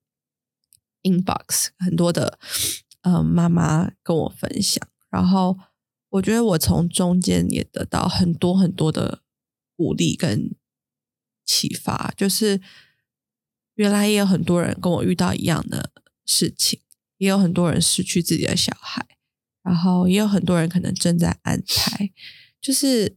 [1.04, 2.40] inbox，很多的
[3.02, 5.58] 呃妈妈跟我分享，然后
[6.10, 9.24] 我觉得我从中间也得到很多很多的
[9.76, 10.56] 鼓励跟
[11.44, 12.62] 启发，就是
[13.74, 15.92] 原来也有很多人跟我遇到一样的
[16.26, 16.82] 事情，
[17.18, 19.08] 也有很多人失去自己的小孩。
[19.72, 22.12] 然后也有很多人可能正在安胎，
[22.60, 23.16] 就是，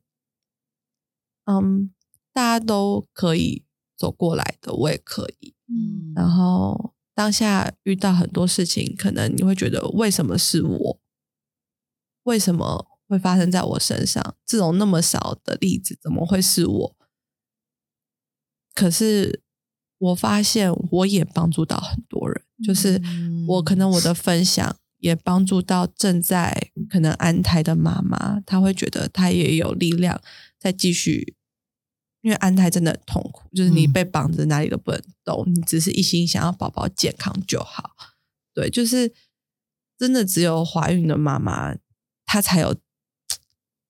[1.46, 1.92] 嗯，
[2.32, 3.64] 大家都可以
[3.96, 6.12] 走过来的，我也可以，嗯。
[6.14, 11.00] 然后当下遇到很多事情，可能你会觉得为什么是我？
[12.22, 14.36] 为什么会发生在我身上？
[14.46, 16.96] 这种那么少的例子，怎么会是我？
[18.76, 19.42] 可是
[19.98, 23.02] 我发现我也帮助到很多人，就是
[23.48, 24.76] 我可能我的分享。
[25.04, 30.18] 也帮助到正在可能安胎的妈妈，她会觉得她也有力量
[30.58, 31.36] 再继续，
[32.22, 37.90] 因为安胎真的很痛苦，就是你被绑着哪里都不能动，你只是一心想要宝宝健康就好。
[38.54, 39.12] 对，就是
[39.98, 41.76] 真的只有怀孕的妈妈，
[42.24, 42.74] 她才有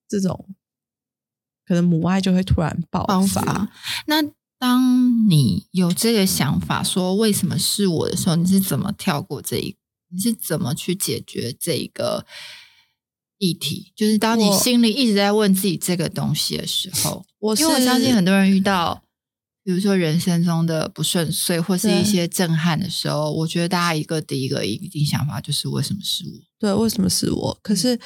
[0.09, 0.53] 这种
[1.65, 3.71] 可能母爱就会突然爆发。
[4.07, 4.21] 那
[4.59, 9.77] 当你有这个想法说为什么是我的时候，你是怎么跳过这一？
[10.15, 12.25] 你是怎么去解决这个
[13.37, 13.91] 议题？
[13.93, 19.03] 就是当你心里一直在问自己这个东西的时候， 我因为我相信很多人遇到，
[19.61, 26.41] 比如说人生中的不顺遂或是一些震撼的时候，我觉得大家一个第一个一定想法就是为什么是我？
[26.57, 27.59] 对，为什么是我？
[27.61, 27.99] 可是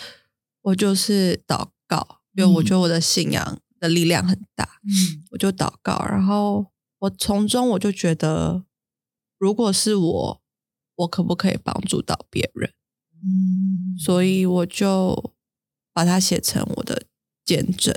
[0.63, 6.65] 我就是祷告，因为我觉得我的信仰的力量很大，嗯，我就祷告，然后
[6.98, 8.63] 我从中我就觉得，
[9.38, 10.38] 如果是我。
[10.99, 12.71] 我可不可以帮助到别人？
[13.23, 15.33] 嗯，所以我就
[15.93, 17.03] 把它写成我的
[17.45, 17.95] 见证。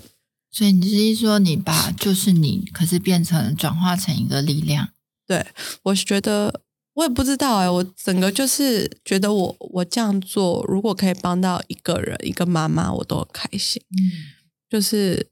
[0.51, 4.91] 所以你是说，你把就是你，可是变成转化成一个力量？
[5.27, 5.47] 对，
[5.85, 6.63] 我是觉得
[6.95, 13.83] 我也不知道哎、我整个就是觉得我我这样做，如果可以帮到一个人，一个妈妈，我都很开心。
[13.91, 15.31] 嗯就是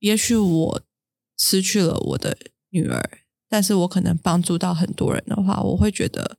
[0.00, 0.82] 也许我
[1.38, 2.36] 失去了我的
[2.70, 6.36] 女儿，但是我可能帮助到很多人的话，我会觉得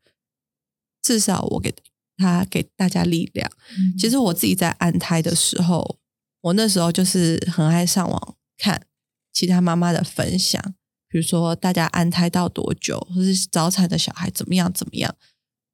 [1.07, 1.73] 至少我给
[2.17, 3.49] 他给大家力量。
[3.77, 5.99] 嗯其实我自己在安胎的时候，
[6.41, 8.87] 我那时候就是很爱上网看
[9.31, 10.61] 其他妈妈的分享，
[11.07, 15.15] 比如说大家安胎到多久，或是早产的小孩怎么样怎么样。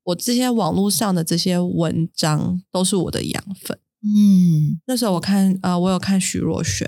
[0.04, 3.80] 我这些网络上的这些文章都是我的养分。
[4.06, 6.86] 嗯那时候我看呃，我有看徐若瑄，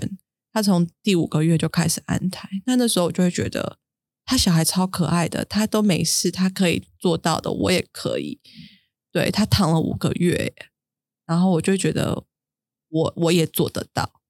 [0.52, 3.78] 她从第五个月就开始安胎，那那时候我就会觉得
[4.26, 8.40] 她小孩超可爱的，他都没事，他可以做到的，我也可以。
[9.12, 10.52] 对他躺了五个月，
[11.24, 12.24] 然后我就觉得
[12.88, 14.20] 我我也做得到，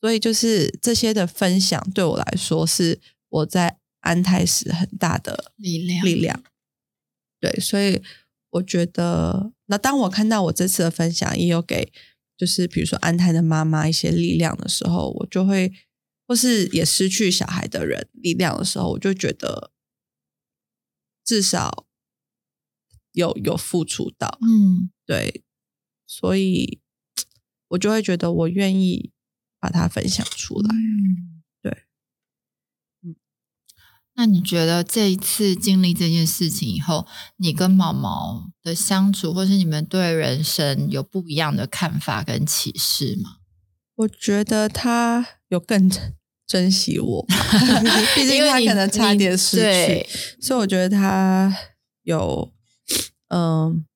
[0.00, 6.42] 所以就是这些的分享对我来说是我在安胎时很大的力量力量。
[7.40, 8.02] 对，所以
[8.50, 11.90] 我觉得，那当我看到我这次的分享也有给，
[12.36, 15.72] 就是比如说安胎的妈妈一些力量的时候，我就会，
[16.26, 19.72] 或是也失去小孩的人力量的时候，我就觉得
[21.24, 21.86] 至少
[23.12, 25.44] 有有付出到，嗯对，
[26.06, 26.80] 所以
[27.68, 29.12] 我就会觉得我愿意
[29.60, 30.74] 把它分享出来。
[30.74, 31.84] 嗯对，
[33.02, 33.16] 嗯。
[34.14, 37.06] 那你觉得这一次经历这件事情以后，
[37.36, 43.38] 你跟毛毛的相处，或是你们对人生有不一样的看法跟启示吗？
[43.96, 45.90] 我觉得他有更
[46.46, 47.26] 珍惜我，
[48.14, 50.06] 毕竟他可能差点失去，
[50.40, 51.54] 所以我觉得他
[52.02, 52.52] 有，
[53.28, 53.86] 嗯、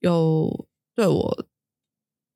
[0.00, 1.46] 有对我，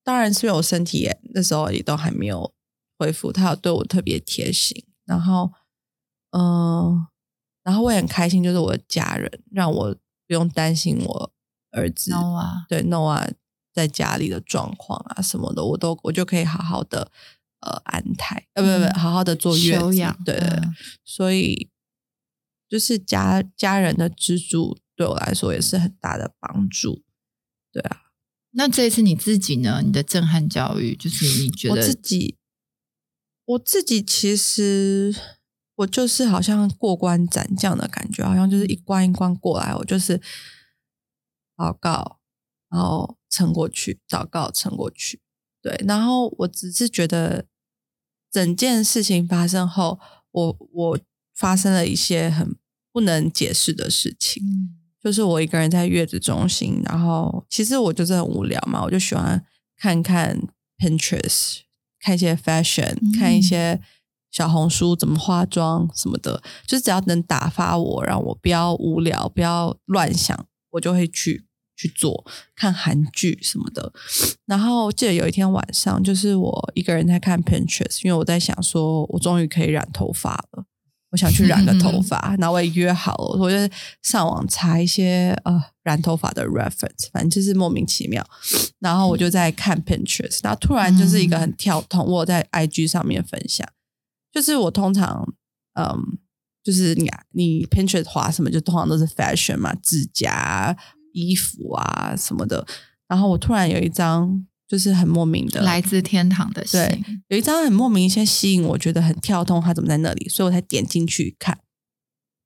[0.04, 2.52] 当然是因为我身体也那时候也都还没有
[2.98, 5.52] 恢复，他有对我特别贴心，然后，
[6.32, 7.06] 嗯、
[7.62, 9.94] 然后我也很开心，就是我的家人让我
[10.26, 11.32] 不用担心我
[11.70, 13.32] 儿子 no 啊，对 Noah
[13.72, 17.10] 在家里的状况啊什么的，我都我就可以好好的
[17.60, 19.90] 呃安胎，呃不不嗯不，好好的坐月子
[20.24, 21.70] 对对对，嗯所以
[22.68, 27.02] 就是家家人的支柱对我来说也是很大的帮助。
[27.72, 28.02] 对啊，
[28.50, 29.80] 那这一次你自己呢？
[29.84, 32.36] 你的震撼教育，就是你觉得我自己
[33.44, 35.14] 我自己其实
[35.76, 40.20] 我就是好像过关斩将的感觉，好像就是一关一关过来，我就是
[41.56, 42.18] 祷告，
[42.68, 45.20] 然后撑过去，祷告撑过去。
[45.62, 47.46] 对，然后我只是觉得
[48.30, 49.98] 整件事情发生后，
[50.32, 50.98] 我我
[51.34, 52.56] 发生了一些很
[52.92, 54.42] 不能解释的事情。
[54.44, 59.42] 嗯就是我一个人在月子中心，然后其实我就是很无聊嘛，我就喜欢
[59.74, 60.38] 看看
[60.76, 61.60] Pinterest，
[61.98, 63.80] 看一些 fashion，、嗯看一些
[64.30, 71.46] 小红书怎么化妆什么的，就是只要能打发我，让我不要无聊，不要乱想，我就会去
[71.80, 73.92] 去做，看韩剧什么的。
[74.44, 80.64] 然后记得有一天晚上，就是我一个人在看 Pinterest，因为我在想说，我终于可以染头发了。
[81.12, 83.56] 我想去染个头 发，然后我也约好了，我就
[84.00, 88.24] 上网查一些呃染头发的 reference，反正就是莫名其妙。
[88.78, 93.66] 然后我就在看 Pinterest，然后突然就是一个很跳通，我在 IG 上面分享，
[94.30, 95.34] 就是我通常
[95.74, 96.18] 嗯，
[96.62, 100.76] 就是你你 Pinterest 滑什么，就通常都是 fashion 嘛，指甲、
[101.12, 102.66] 衣服啊什么的。
[103.08, 110.28] 然后我突然有一张就是很莫名的来自天堂的对心，有一张很莫名先吸引我，觉得很跳动，它怎么在那里？
[110.28, 111.58] 所以我才点进去看。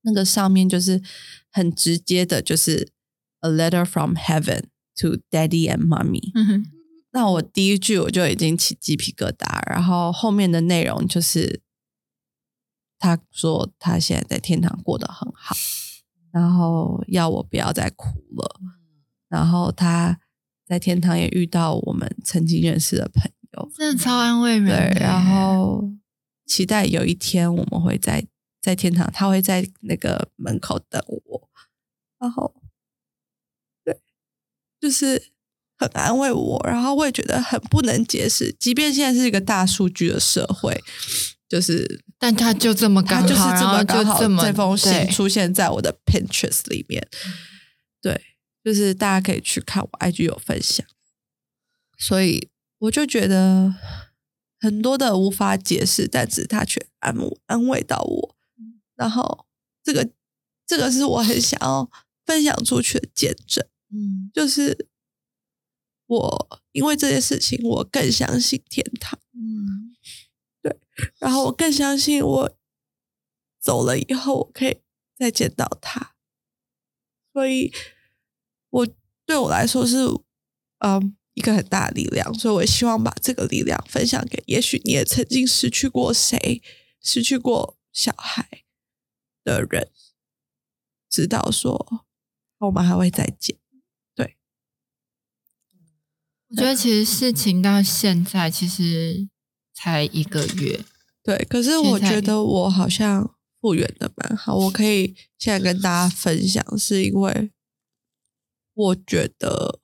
[0.03, 1.03] 那个上面就是
[1.51, 2.93] 很直接的，就是
[3.41, 4.65] a letter from heaven
[4.97, 6.31] to daddy and mommy。
[6.35, 6.67] 嗯哼
[7.13, 11.61] 那我第一句我就已经起鸡皮疙瘩，然后后面的内容就是
[12.99, 15.55] 他说他现在在天堂过得很好，
[16.35, 18.61] 然后要我不要再哭了，
[19.29, 20.19] 然后他
[20.67, 25.89] 在天堂也遇到我们曾经认识的朋友，真的超安慰人的对，然后
[26.45, 28.27] 期待有一天我们会在
[28.61, 31.49] 在天堂，他会在那个门口等我，
[32.19, 32.53] 然后
[33.85, 34.01] 对，
[34.81, 35.31] 就是
[35.79, 40.83] 很安慰我，然后我也觉得很不能解释，即便现在是一个大数据的社会，
[41.55, 47.07] 就是但他就这么刚好，就是这么刚好就这么这封信出现在我的 Pinterest 里面，
[48.03, 48.21] 对，
[48.65, 50.85] 就是大家可以去看我 IG 有分享，
[51.97, 52.49] 所以
[52.79, 53.73] 我就觉得
[54.59, 57.15] 很多的无法解释，但是他却安
[57.47, 58.37] 安慰到我，
[58.97, 59.47] 然后
[59.85, 60.11] 这个
[60.67, 61.89] 这个是我很想要
[62.27, 64.29] 分享出去的见证，嗯。
[64.35, 64.89] 就是
[66.07, 69.17] 我因为这件事情，我更相信天堂。
[69.33, 69.84] 嗯
[71.19, 72.57] 然后我更相信我
[73.61, 74.81] 走了以后，我可以
[75.17, 76.15] 再见到他。
[77.33, 77.73] 所以
[78.71, 78.89] 我
[79.27, 79.97] 对我来说是
[80.79, 86.63] 嗯一个很大的力量，所以我希望把这个力量分享给，也许你也曾经失去过谁，
[87.01, 88.65] 失去过小孩
[89.43, 89.91] 的人，
[91.11, 92.07] 知道说
[92.59, 93.59] 我们还会再见。
[94.15, 94.37] 对
[96.51, 99.29] 我觉得其实事情到现在其实
[99.85, 100.83] 才一个月，
[101.23, 107.51] 对，可是我觉得我好像复原的蛮好，我可以现在跟大家分享，是因为
[108.73, 109.79] 我觉得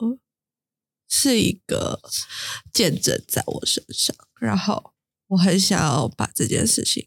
[1.07, 2.01] 是一个
[2.73, 4.95] 见证在我身上，然后
[5.29, 7.07] 我很想要把这件事情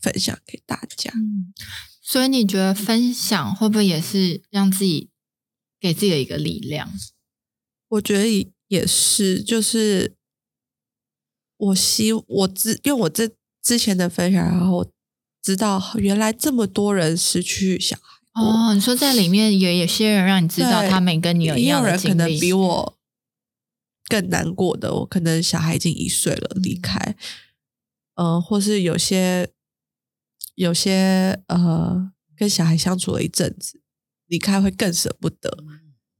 [0.00, 1.10] 分享给大家。
[1.14, 1.52] 嗯，
[2.00, 5.10] 所以你觉得分享会不会也是让自己
[5.80, 6.92] 给自己的一个力量？
[7.88, 10.16] 我觉得也是，就是
[11.56, 13.30] 我希我之用我这
[13.62, 14.90] 之前的分享，然后我
[15.42, 22.98] 知道原来这么多人失去小孩哦，你说在里面也有些人让你知道他们跟你有一样的经有人可能历，比我
[24.08, 27.16] 更难过的，我可能小孩已经一岁了离开，
[28.16, 29.48] 嗯、或是有些
[30.56, 33.80] 有些呃跟小孩相处了一阵子，
[34.26, 35.64] 离开会更舍不得。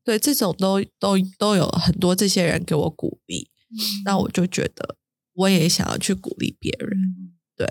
[0.05, 3.51] 对，这种都都都有很多这些人给我鼓励，
[4.05, 4.97] 那我就觉得
[5.35, 7.37] 我也想要去鼓励别人。
[7.55, 7.67] 对，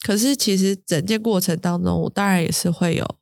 [0.00, 3.18] 可是其实整件过程当中，我当然也是会有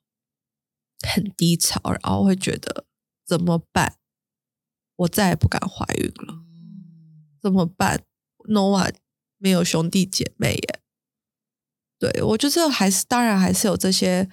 [1.00, 2.86] 很低潮，然后会觉得
[3.24, 3.98] 怎么办？
[4.96, 6.44] 我再也不敢怀孕了，
[7.40, 8.04] 怎么办
[8.48, 8.94] ？Nova
[9.38, 10.82] 没有兄弟姐妹耶。
[11.98, 14.28] 对我就是还是当然还是有这些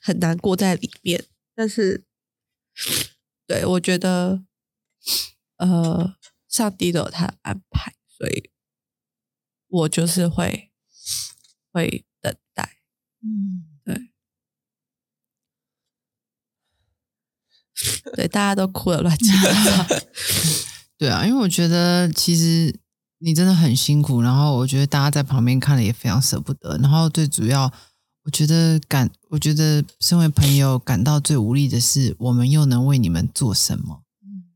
[0.00, 2.04] 很难过在里面，但是
[3.46, 4.44] 对我觉得
[5.56, 6.14] 呃，
[6.48, 8.50] 上帝都有他的安排，所以
[9.68, 10.70] 我就是会
[11.72, 12.78] 会等待。
[13.22, 13.66] 嗯，
[18.14, 19.86] 对，大家都哭的乱七八糟。
[20.98, 22.74] 对啊，因为我觉得其实
[23.18, 27.72] 你真的很辛苦，然后我觉得大家在旁边看了也非常舍不得，然后最主要，
[28.24, 34.02] 我觉得感，我觉得身为朋友感到最无力的是，我们又能为你们做什么？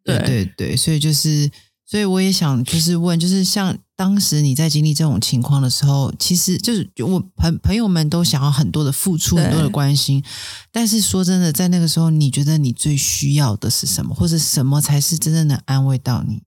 [0.05, 1.49] 对对对，所以就是，
[1.93, 10.25] 所以我也想就是问，就是像当时你在经历这种情况的时候，其实就是我朋朋友们都想要很多的付出，很多的关心，
[10.71, 16.41] 但是说真的，在那个时候，你觉得你最需要的是什么，或者什么才是真正能安慰到你？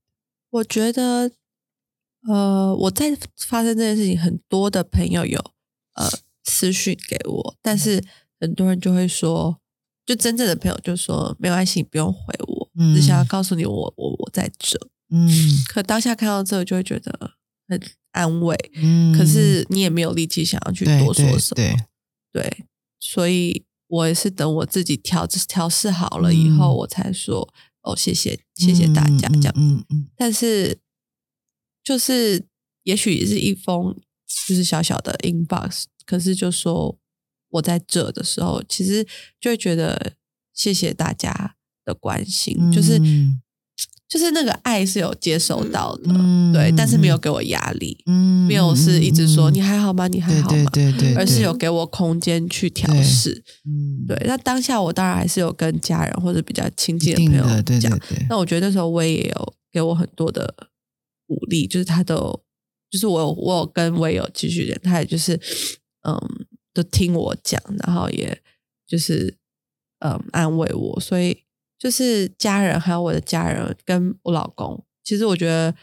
[0.50, 1.30] 我觉得，
[2.26, 5.38] 呃，我在发生这件事情，很多的朋友有
[5.94, 6.10] 呃
[6.42, 8.04] 私讯给我，但是
[8.40, 9.56] 很多人就会说，
[10.04, 14.76] 就真正的朋友就说没关系，你不用回我，嗯只想要告诉你我我我在这。
[15.10, 15.28] 嗯。
[15.68, 17.32] 可当下看到这个，就会觉得
[17.68, 17.80] 很
[18.12, 21.56] 安慰，嗯，可是你也没有力气想要去多说什么。
[21.56, 21.76] 对。
[22.32, 22.64] 对，
[23.00, 26.76] 所以我也是等我自己调调试好了以后，嗯。
[26.78, 27.48] 我才说
[27.82, 29.54] 哦，谢谢谢谢大家这样。
[29.56, 30.08] 嗯嗯。
[30.16, 30.78] 但是
[31.82, 32.44] 就是
[32.82, 33.96] 也许也是一封
[34.46, 36.98] 就是小小的 inbox，可是就说
[37.48, 39.06] 我在这的时候，其实
[39.40, 40.14] 就会觉得
[40.52, 43.40] 谢谢大家的关心，嗯，就是嗯
[44.08, 50.06] 就是那个爱是有接收到的，嗯对，但是没有嗯给我压力，嗯没有是一直说、嗯你还好吗？
[50.06, 50.70] 你还好吗？
[50.72, 53.42] 对对对，对而是有给我空间去调对试。
[53.64, 57.98] 嗯对，那当下我当然还是有跟家人或者比较亲近的朋友讲
[58.28, 60.54] 那我觉得那时候我也有给我很多的
[61.26, 62.40] 鼓励，就是他都
[62.88, 65.34] 就是我有我有跟我也有继续人，他也就是
[66.06, 66.16] 嗯，
[66.72, 68.40] 都听我讲，然后也
[68.86, 69.36] 就是
[69.98, 71.36] 嗯安慰我，所以
[71.78, 75.74] 就是家人还有我的家人跟我老公，其实我觉得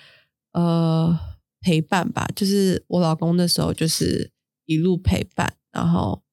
[0.53, 1.17] 呃
[1.61, 4.31] 陪伴吧，就是我老公那时候就是
[4.65, 6.23] 一路陪伴，然后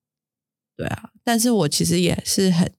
[0.76, 2.72] 对啊，但是我其实也是很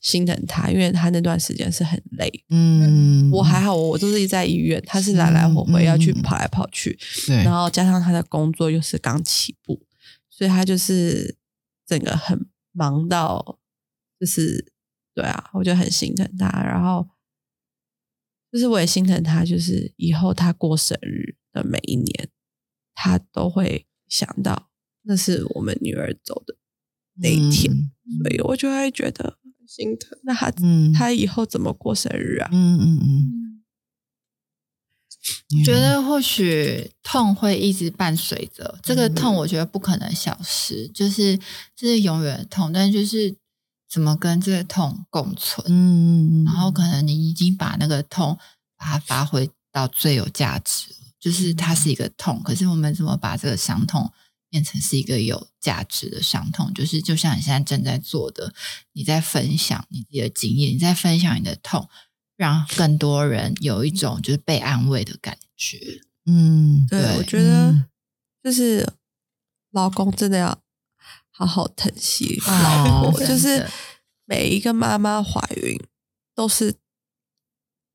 [0.00, 2.44] 心疼他，因为他那段时间是很累。
[2.50, 3.60] 嗯，我还。
[3.62, 6.98] 好，我都是在医院，他是来来回回要去跑来跑去，
[7.28, 9.80] 对，然后加上他的工作又是刚起步，
[10.28, 11.36] 所以他就是
[11.86, 13.60] 整个很忙到，
[14.18, 14.71] 就是
[15.14, 16.48] 对啊，我就很心疼他。
[16.62, 17.08] 然后
[18.50, 22.28] 就是我也心疼他，就是以后他过生日的每一年，
[22.94, 24.70] 他都会想到
[25.02, 26.56] 那是我们女儿走的
[27.14, 27.90] 那一天，嗯
[28.22, 30.18] 所以我就会觉得，心疼。
[30.24, 32.48] 那他、嗯，他以后怎么过生日啊？
[32.52, 33.64] 嗯嗯嗯，
[35.58, 41.38] 我觉得或许痛会一直伴随着这个嗯痛，我觉得不可能消失，就是
[41.74, 43.34] 这是永远的痛，但就是
[43.92, 48.38] 怎么跟这个痛共存，嗯嗯，然后可能你已经把那个痛
[48.78, 54.10] 把它发挥到最有价值了，就是它是一个痛，可是我们怎么把这个伤痛
[54.48, 58.54] 变成是一个有价值的伤痛，就是就像你现在正在做的，
[58.94, 61.86] 你在分享你自己的经验，你在分享你的痛，
[62.38, 66.00] 让更多人有一种就是被安慰的感觉。
[66.24, 67.84] 嗯，对，对我觉得嗯。
[68.42, 68.94] 就是
[69.70, 70.61] 老公真的要
[71.32, 73.66] 好好疼惜哦老婆，真的就是
[74.24, 75.80] 每一个妈妈怀孕
[76.34, 76.74] 都是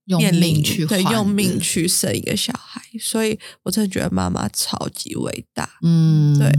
[0.05, 5.77] 用面临命去换对用命去生一个小孩，所以我真的觉得妈妈超级伟大。
[5.83, 6.51] 嗯，对，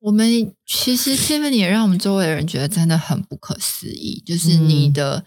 [0.00, 5.24] 我们其实 Kevin 也让我们周围的人觉得真的很不可思议，就是你的、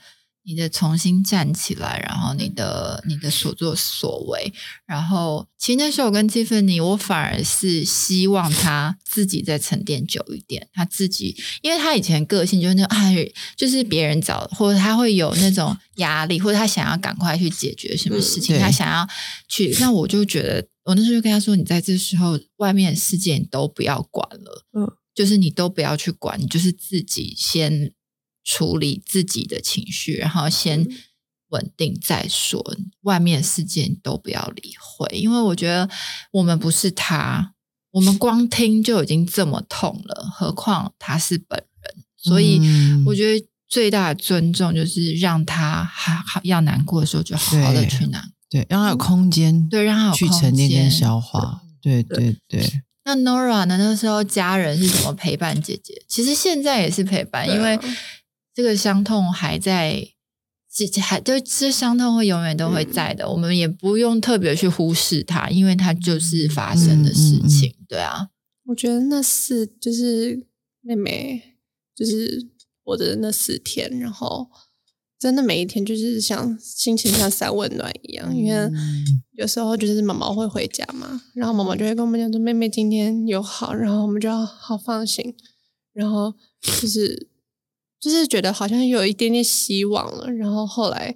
[0.47, 4.53] 你的重新站起来，然后你的你的所作所为，
[4.85, 19.05] 然后其实那时候我跟 Tiffany，我反而是希望他自己再沉淀久一点，他自己，因为他以前个性就是那种哎，就是别人找，或者他会有那种压力，或者他想要赶快去解决什么事情，他想要
[19.49, 27.91] 去，那我就觉得，我那时候就跟他说，你在这时候外面的世界你都不要管了，嗯，就是你都不要去管，你就是自己先
[28.47, 30.89] 处理自己的情绪，然后先嗯
[31.49, 32.63] 稳定再说，
[33.01, 35.89] 外面的世界你都不要理会，因为我觉得
[36.31, 37.53] 我们不是他，
[37.91, 48.31] 我们光听就已经这么痛了，何况他是本人，所以嗯我觉得最大的尊重就是让他好好要难过的时候就好好的去难过。
[48.49, 51.61] 对，让他有空间，对让他有去沉淀跟消化。
[51.81, 53.77] 对对对，那 Nora 呢？
[53.77, 56.01] 那时候家人是怎么陪伴姐姐？
[56.09, 57.79] 其实现在也是陪伴，啊因为
[58.57, 60.03] 这个伤痛还在，
[60.73, 63.29] 这还就这伤痛会永远都会在的。
[63.29, 67.75] 我们也不用特别去忽视它，因为它就是发生的事情。
[67.87, 68.29] 对啊，
[68.65, 70.47] 我觉得那四就是
[70.81, 71.39] 妹妹，
[71.95, 72.47] 就是
[72.85, 74.49] 我的那四天，然后
[75.19, 85.35] 真的每一天就是像心情像三温暖一样，因为嗯有时候就是妈妈会回家嘛，然后妈妈就会跟我们讲说妹妹今天有好，然后我们就要好放心，
[85.93, 87.29] 然后就是
[87.99, 91.15] 就是觉得好像有一点点希望了，然后后来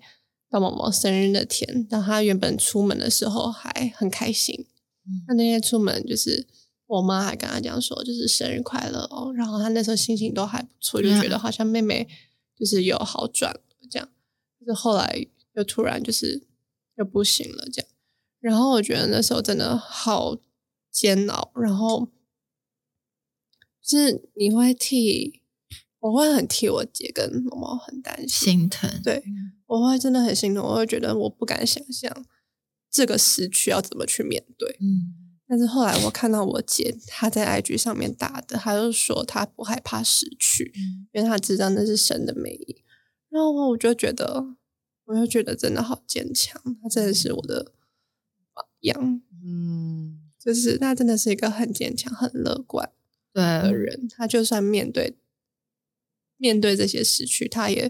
[0.50, 4.68] 到毛毛生日那天，当她原本出门的时候还很开心，
[5.06, 6.48] 嗯他那天出门就是
[6.88, 9.32] 我妈还跟他讲说，就是生日快乐哦。
[9.34, 12.08] 然后他那时候心情都还不错，就觉得好像妹妹
[12.58, 14.10] 就是有好转了这样。
[14.60, 16.48] 就是后来又突然就是
[16.98, 17.90] 又不行了这样。
[18.40, 20.38] 然后我觉得那时候真的好
[20.92, 22.10] 煎熬，然后
[23.82, 25.41] 就是你会替
[26.02, 28.90] 我会很替我姐跟毛毛很担心，心疼。
[29.04, 29.24] 对，
[29.68, 32.26] 我会真的很心疼，我会觉得我不敢想象
[32.90, 34.78] 这个失去要怎么去面对。
[34.82, 42.84] 嗯但是后来我看到我姐她在 IG 上面打的，她就说她不害怕失去，嗯因为她知道那是神的美意。
[43.30, 44.56] 然后我就觉得，
[45.04, 47.74] 我就觉得真的好坚强，她真的是我的
[48.54, 52.90] 榜样，嗯，就是她真的是一个很坚强、很乐观
[53.34, 54.08] 的，人。
[54.08, 55.18] 她就算面对
[56.42, 57.90] 面对这些失去，他也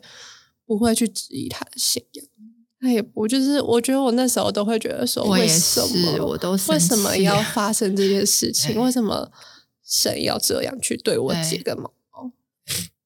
[0.66, 2.26] 不会去质疑他的信仰。
[2.80, 8.76] 他也不就是，我觉得我那时候都会觉得说，为我也什是么我都生为什么要发生这件事情？
[8.82, 9.32] 为什么
[9.88, 12.32] 神要这样去对我姐对跟毛毛？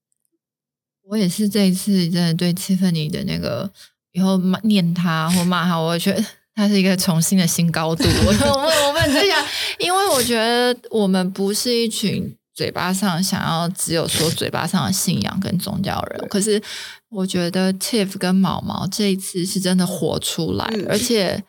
[1.09, 3.69] 我也是这一次真的对 Tiffany 的那个
[4.13, 6.25] 以后骂念他或骂他，我觉得
[6.55, 8.05] 他是一个重新的新高度。
[8.25, 9.45] 我我们我们这样，
[9.79, 16.59] 因为我觉得我们不是一群嘴巴上想要只有说嘴巴上的信仰跟宗教人，可是
[17.09, 21.43] 我觉得 Tiff 跟毛毛这一次是真的活出来，嗯而且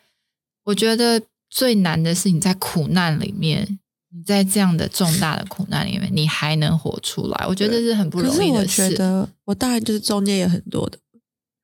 [0.65, 3.79] 我觉得最难的是你在苦难里面。
[4.09, 8.85] 你在这样的重大的苦难里面，你还能活出来，我觉得这是很不容易的事。
[8.85, 10.99] 我觉得，我当然就是中间有很多的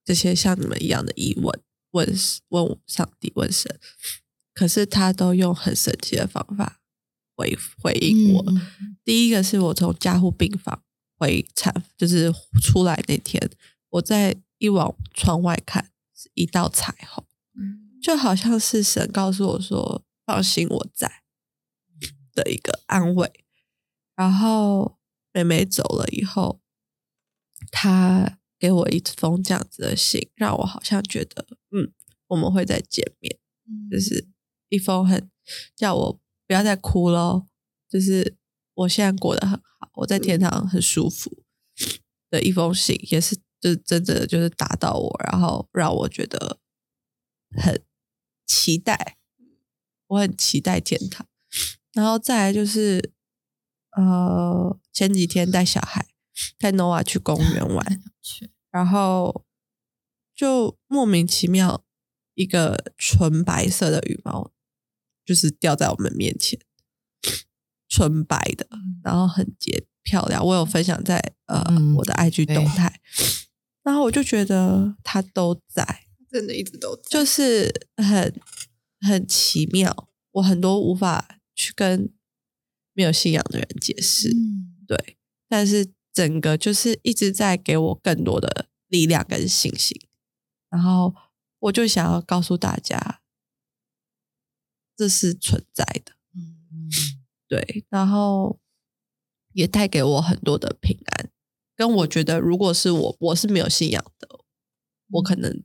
[0.04, 1.58] 这些像你们一样的疑问，
[1.92, 2.06] 问
[2.48, 3.74] 问上帝，问神，
[4.52, 6.80] 可是他都用很神奇的方法
[7.42, 8.44] 回回应我。
[8.46, 10.80] 嗯第一个是我从加护病房
[11.16, 12.32] 回产，就是
[12.62, 13.50] 出来那天，
[13.90, 17.24] 我在一往窗外看，是一道彩虹，
[18.00, 21.24] 就好像是神告诉我说：“放心，我在”
[22.32, 23.28] 的一个安慰。
[24.14, 24.98] 然后
[25.32, 26.60] 妹妹走了以后，
[27.72, 31.92] 她给我一封这样子的信，让我好像觉得，嗯，
[32.28, 33.36] 我们会再见面。
[33.90, 34.28] 就是
[34.68, 35.28] 一封很
[35.74, 37.46] 叫我不要再哭喽，
[37.88, 38.36] 就是
[38.74, 41.42] 我现在过得很好，我在天堂很舒服
[42.30, 46.58] 的一封信，也是就是真的就是打到我，然后让我觉得
[47.56, 47.82] 很
[48.46, 49.16] 期待，
[50.06, 51.26] 我很期待天堂。
[51.92, 53.12] 然后再来就是
[53.96, 56.06] 呃前几天带小孩
[56.58, 58.02] 带 Nova 去公园 玩，
[58.70, 59.44] 然后
[60.34, 61.84] 就莫名其妙
[62.34, 64.51] 一个纯白色的羽毛
[65.24, 66.58] 就是掉在我们面前，
[67.88, 68.66] 纯白的，
[69.04, 70.44] 然后很洁漂亮。
[70.44, 73.00] 我有分享在呃、嗯我的 IG 动态，
[73.82, 77.24] 然后我就觉得它都在，真的一直都在就。
[77.24, 78.40] 是很
[79.00, 82.12] 很奇妙，我很多无法去跟
[82.94, 85.16] 没有信仰的人解释，嗯对，
[85.48, 89.98] 但是整个就是一直在给我更多的力量跟信心，
[90.68, 91.14] 然后
[91.60, 93.21] 我就想要告诉大家，
[94.96, 96.88] 这是存在的，嗯
[97.48, 98.60] 对，然后
[99.52, 101.30] 也带给我很多的平安，
[101.76, 104.28] 跟我觉得如果是我，我是没有信仰的，
[105.10, 105.62] 我可能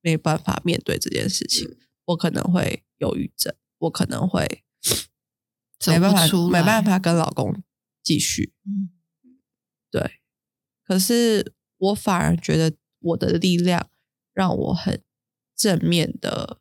[0.00, 4.64] 没办法面对这件事情，我可能会忧郁症，我可能会
[5.86, 7.62] 没办法出没办法跟老公
[8.02, 8.90] 继续，嗯。
[9.90, 10.20] 对，
[10.84, 13.88] 可是我反而觉得我的力量
[14.34, 15.02] 让我很
[15.56, 16.60] 正面的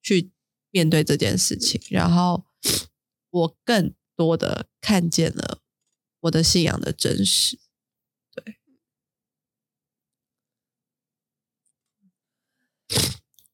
[0.00, 0.30] 去
[0.76, 2.44] 面对这件事情，然后
[3.30, 5.62] 我更多的看见了
[6.20, 7.58] 我的信仰的真实。
[8.34, 8.58] 对，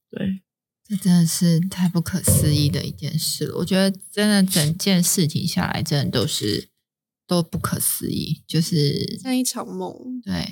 [0.09, 0.43] 对，
[0.83, 3.55] 这真的是太不可思议的一件事了。
[3.59, 6.71] 我觉得真的整件事情下来，真的都是
[7.25, 8.43] 都不可思议。
[8.45, 10.19] 就是像一场梦。
[10.21, 10.45] 对，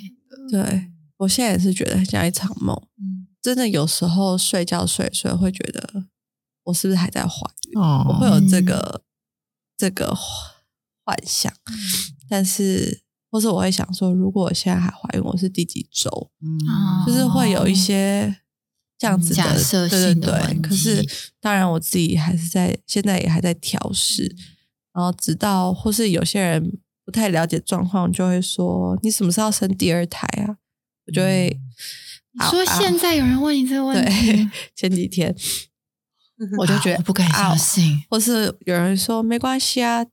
[0.50, 2.82] 对我现在也是觉得像一场梦。
[2.98, 6.06] 嗯真的有时候睡觉睡睡会觉得
[6.64, 7.30] 我是不是还在怀
[7.70, 7.80] 孕？
[7.82, 9.04] 哦我会有这个、
[9.78, 11.52] 这个幻想，
[12.30, 16.32] 但是或是我会想说，如果我现在还怀孕，我是第几周？
[16.42, 18.38] 嗯哦就是会有一些
[18.98, 20.48] 这样子的假设对性的对对。
[20.48, 21.10] 问可是题
[21.40, 24.36] 当然我自己还是在现在也还在调试，
[24.94, 30.58] 然后直到或是有些人不太了解状况，就会说你什么时候要生第二胎啊？
[31.08, 31.60] 我就会。
[32.34, 35.36] 你说现在有人问你这个问对题，前几天
[36.58, 38.04] 我就觉得啊我不敢啊相信。
[38.10, 40.06] 或是有人说没关系啊，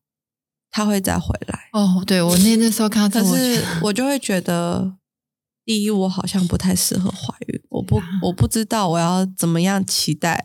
[0.70, 1.68] 他会再回来。
[1.72, 4.95] 哦，对我那那时候看到这，我可是我就会觉得，
[5.64, 10.45] 第一，我好像不太适合怀孕，我不我不知道我要怎么样期待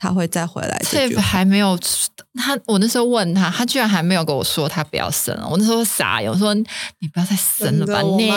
[0.00, 1.14] 他会再回来这。
[1.20, 1.78] 还没有
[2.34, 5.46] 他，我那时候问他，他居然还没有跟我说他不要生了。
[5.46, 8.30] 我那时候傻眼，我说你不要再生了吧，你。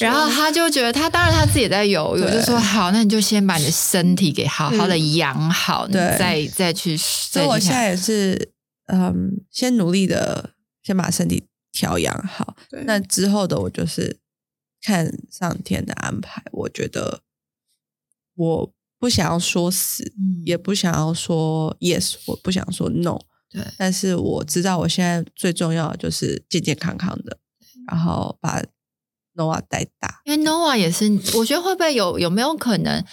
[0.00, 6.96] 然后他就觉得他当然他自己也在犹豫，我就说好，那你就先把你的身体给好好的养好，你再再去。
[6.96, 8.50] 所以我现在也是，
[8.86, 10.50] 嗯，先努力的
[10.82, 12.56] 先把身体调养好。
[12.86, 14.16] 那之后的我就是
[14.80, 16.42] 看上天的安排。
[16.52, 17.20] 我觉得
[18.34, 23.18] 我不想要说死，嗯也不想要说 yes，我不想说 no。
[23.50, 27.36] 对但是我知道我现在最重要的就是健健康康的，
[27.88, 28.62] 然后把
[29.34, 30.20] Noah 带大。
[30.24, 33.04] 因为 Nova 也是，我觉得会不会有有没有可能？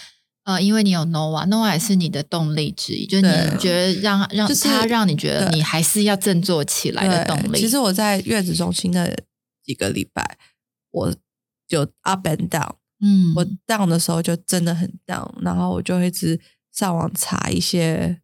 [0.44, 7.58] 呃，因为你有 Nova，Nova 也是你的动力之一，就是你觉得让让就是他让你觉得你还是要振作起来的动力。
[7.58, 9.24] 其实我在月子中心的
[9.64, 10.38] 几个礼拜，
[10.90, 11.14] 我
[11.66, 12.76] 就 up and down。
[13.00, 16.40] 嗯，我 down 的时候就真的很 down，然后我就会一直
[16.72, 18.20] 上网查一些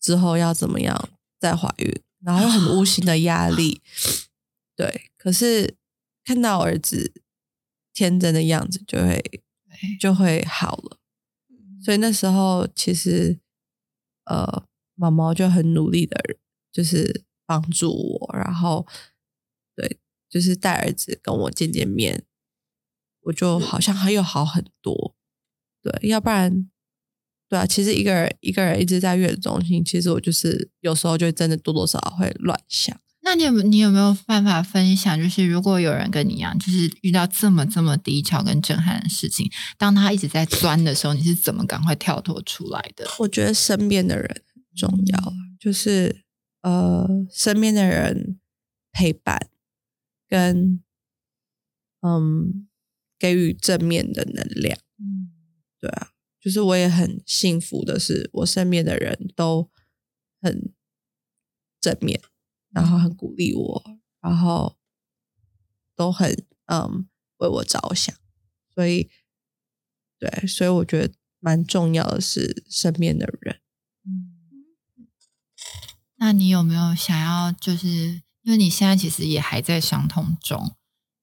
[0.00, 3.82] 之后要怎么样再怀孕，然后又很无形的压力。
[4.74, 5.76] 对，可是
[6.24, 7.12] 看到儿子
[7.92, 9.42] 天真的样子，就会
[10.00, 10.98] 就会好了。
[11.84, 13.38] 所以那时候其实
[14.24, 16.18] 呃，毛毛就很努力的，
[16.72, 18.86] 就是帮助我，然后
[19.74, 19.98] 对，
[20.28, 22.24] 就是带儿子跟我见见面，
[23.22, 25.14] 我就好像还有好很多。
[25.82, 26.68] 对，要不然，
[27.48, 32.98] 对啊，其实一个人一个人一直在月子中心，其实我就是有时候就真的多多少少会乱想。
[33.22, 35.16] 那你有没有你有没有办法分享？
[35.18, 43.06] 就是如果有人跟你一样，就是遇到这么这么低潮跟震撼的事情，当他一直在钻的时候，你是怎么赶快跳脱出来的？
[43.18, 46.24] 我觉得身边的人很重要，嗯就是
[46.62, 48.38] 呃，身边的人
[48.90, 49.48] 陪伴
[50.26, 50.82] 跟
[52.00, 52.66] 嗯
[53.20, 54.76] 给予正面的能量。
[54.98, 55.30] 嗯
[55.78, 56.10] 对啊，
[56.40, 59.70] 就是我也很幸福的是，我身边的人都
[60.40, 60.74] 很
[61.80, 62.20] 正面，
[62.70, 64.76] 然后很鼓励我，然后
[65.94, 68.14] 都很嗯为我着想，
[68.74, 69.08] 所以
[70.18, 73.60] 对，所以我觉得蛮重要的是身边的人。
[74.04, 74.36] 嗯。
[76.16, 77.88] 那你有没有想要，就是
[78.42, 80.76] 因为你现在其实也还在伤痛中，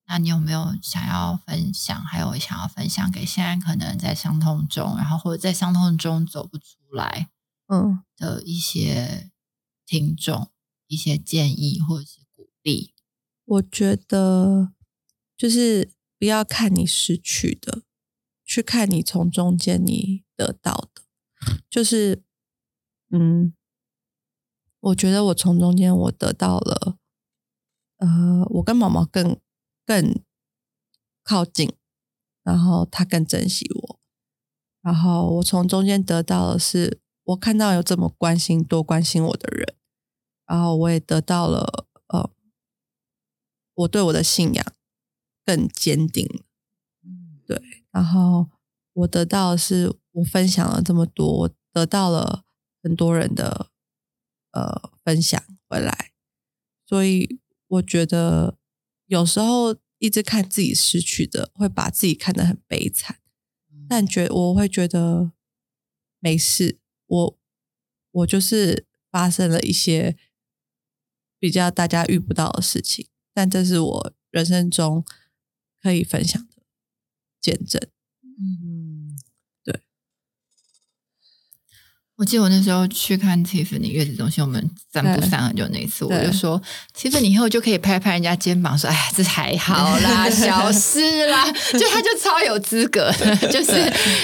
[0.08, 2.02] 那你有没有想要分享？
[2.06, 7.30] 还有想要分享给现在可能在伤痛中，然后或者在伤痛中走不出来
[7.68, 9.30] 嗯，的一些
[9.86, 10.50] 听众
[10.88, 12.94] 一些建议或者是鼓励。
[13.44, 14.72] 我觉得
[15.36, 17.84] 就是不要看你失去的，
[18.46, 21.04] 去看你从中间你得到的，
[21.70, 22.24] 就是
[23.12, 23.54] 嗯，
[24.80, 26.98] 我觉得我从中间我得到了，
[27.98, 29.40] 呃，我跟毛毛更
[29.88, 30.22] 更
[31.24, 31.74] 靠近，
[32.44, 34.00] 然后他更珍惜我，
[34.82, 39.76] 然后我从中间得到的是，我看到有这么关心多关心我的人，
[40.46, 42.30] 然后我也得到了，呃，
[43.76, 44.66] 我对我的信仰
[45.46, 46.28] 更坚定，
[47.46, 47.62] 对，
[47.92, 48.50] 然后
[48.92, 52.44] 我得到的是，我分享了这么多，我得到了
[52.84, 53.70] 很多人的
[54.52, 56.12] 呃分享回来，
[56.86, 58.58] 所以我觉得
[59.08, 63.20] 有时候一直看自己失去的，会把自己看得很悲惨，
[63.90, 65.32] 但觉我会觉得
[66.20, 67.40] 没事，我
[68.12, 70.16] 我就是发生了一些
[71.40, 75.04] 比较大家遇不到的事情，但这是我人生中
[75.82, 76.64] 可以分享的
[77.40, 77.82] 见证。
[78.22, 78.77] 嗯，
[82.18, 84.60] 我记得我那时候去看 Tiffany 月子中心，我们
[84.92, 86.60] 散步对散很久那一次，我就说
[86.96, 93.72] Tiffany 以后就可以拍拍人家肩膀说：“哎呀，这还好啦，小事啦。”就他就超有资格的， 就是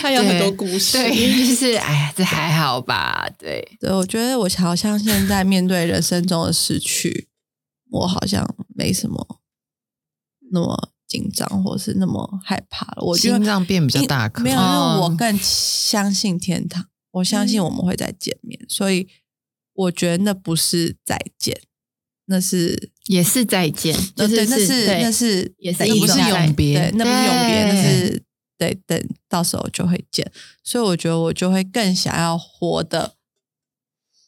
[0.01, 3.29] 他有很多故事对，就是哎呀，这还好吧？
[3.37, 7.29] 对，对，我觉得我好像现在面对人生中的失去，
[7.91, 8.43] 我好像
[8.75, 9.39] 没什么
[10.51, 13.03] 那么紧张，或是那么害怕了。
[13.03, 16.83] 我觉得心脏变比较因大颗没有，因为哦我更相信天堂，
[17.13, 19.07] 我相信我们会再见面，所以
[19.73, 21.59] 我觉得那不是再见，
[22.25, 28.23] 那是也是再见，就是那是那是也是等不是一种永别对，那不是永别，那是
[28.57, 30.31] 对，等到时候就会见。
[30.63, 33.15] 所以我觉得我就会更想要活的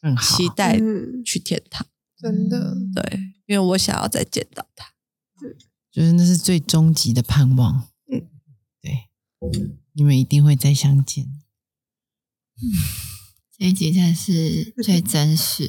[0.00, 1.86] 更好期待嗯去天堂，
[2.18, 4.92] 真的，对，因为我想要再见到他。
[5.90, 7.88] 就是那是最终极的盼望。
[8.12, 8.28] 嗯，
[8.82, 9.08] 对，
[9.94, 11.26] 你们一定会再相见。
[13.58, 15.66] 这一集真的是最真实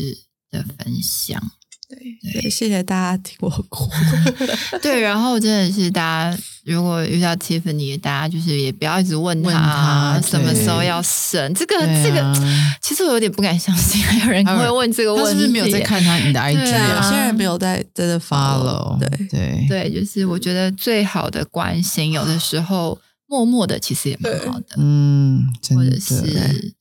[0.52, 1.42] 的分享。
[1.90, 3.90] 对，对，谢谢大家听我哭。
[4.84, 15.32] 对，然后真的是大家如果遇到 Tiffany，大家就是也不要一直问问他他什么时候要生，这个、对这个啊其实我有点不敢相信，还有人会问这个问题。
[15.32, 19.00] 他是不是没有在看他你的 IG 有些人没有在真的 follow？
[19.00, 26.76] 对对对，就是我觉得最好的关心，有的时候默默的其实也蛮好的，嗯，真的或者是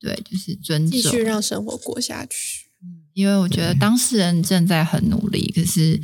[0.00, 2.68] 对，就是尊重，继续让生活过下去。
[3.14, 6.00] 因为我觉得当事人正在很努力，可是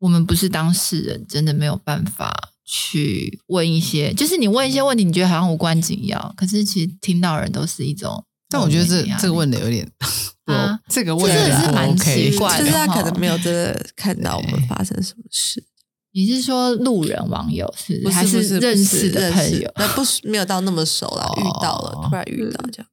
[0.00, 8.24] 我们不是当事人，真的没有办法去问一些，就是你问一些问题，你觉得好像无关紧要，可是其实听到的人都是一种。
[8.50, 9.88] 但我觉得这这个问的有点，
[10.44, 15.62] 不啊这个问的真的是蛮奇怪的就是他可能没有真的看到我们发生什么事，
[16.12, 19.70] 你是说路人网友是不还是不是认识的朋友？
[19.76, 22.88] 那不是没有到那么熟啦，哦遇到了，突然遇到这样，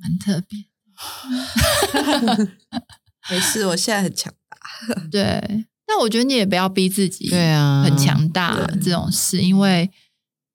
[0.00, 0.66] 蛮特别。
[3.30, 4.56] 没事，我现在很强大。
[5.10, 9.90] 对，但我觉得你也不要逼自己，对啊很强大对这种事，因为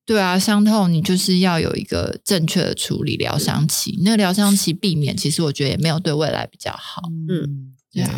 [0.05, 7.03] 对啊，伤痛你就是要有一个正确的处理疗伤期，那个疗伤期避免，其实我觉得也没有对未来比较好。
[7.29, 8.13] 嗯，对啊，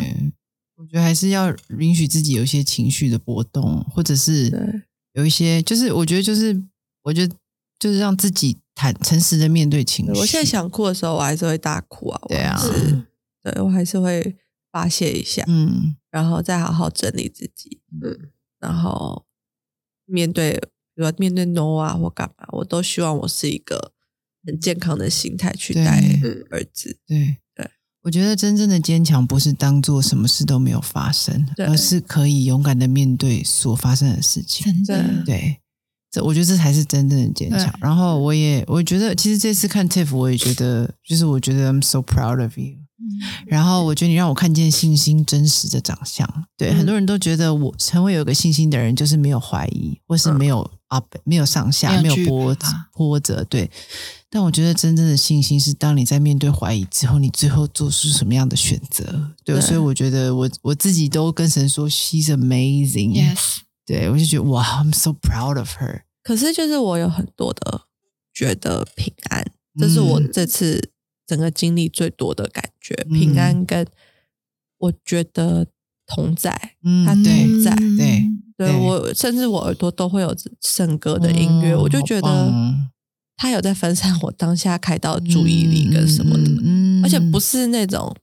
[0.76, 6.62] 我觉得还是要允许自己有一些情绪的波动，或者是有一些，就是我觉得就是
[7.02, 7.34] 我觉得
[7.78, 10.12] 就是让自己坦诚实的面对情绪。
[10.20, 12.18] 我现在想哭的时候，我还是会大哭啊。
[12.22, 12.60] 我对啊
[13.42, 14.36] 对我还是会
[14.72, 19.26] 发泄一下，嗯，然后再好好整理自己，嗯，然后
[20.06, 23.92] 面对，比如说面对 no 啊或干嘛，我都希望我是一个
[24.46, 26.98] 很健康的心态去对带嗯儿子。
[27.06, 27.70] 对对，
[28.02, 34.82] 我觉得真正的坚强不是当做什么事都没有发生，而是可以勇敢的面对所发生的事情。
[34.84, 35.60] 真的，对，
[36.14, 37.74] 这我觉得这才是真正的坚强。
[37.80, 42.76] 然后我也我觉得，其实这次看 Tiff，我也觉得，就是我觉得 I'm so proud of you。
[43.46, 46.26] 然后我觉得你让我看见信心真实的长相。
[46.56, 52.56] 对，嗯很多人都觉得我成为有一个信心的人，就是没有怀疑，或是没有 up，、没有上下，没没有波
[52.94, 53.44] 波折。
[53.44, 53.70] 对，
[54.30, 59.04] 但我觉得真正的信心是，当你在面对怀疑之后，你最后做出什么样的选择。
[59.44, 63.12] 对，对所以我觉得我我自己都跟神说，She's amazing。
[63.12, 66.03] Yes，对我就觉得哇，I'm so proud of her。
[66.24, 67.82] 可是就是我有很多的
[68.32, 70.28] 觉得平安，这是我嗯。
[70.32, 70.90] 这次
[71.24, 73.12] 整个经历最多的感觉，嗯。
[73.12, 73.86] 平安跟
[74.78, 75.68] 我觉得
[76.06, 76.74] 同在。
[76.82, 78.30] 嗯他同在对。
[78.56, 82.74] 对对我甚至我耳朵都会有圣歌的音乐，哦我就觉得哦
[83.36, 88.16] 他有在分散我当下开到注意力跟什么的，嗯而且不是那种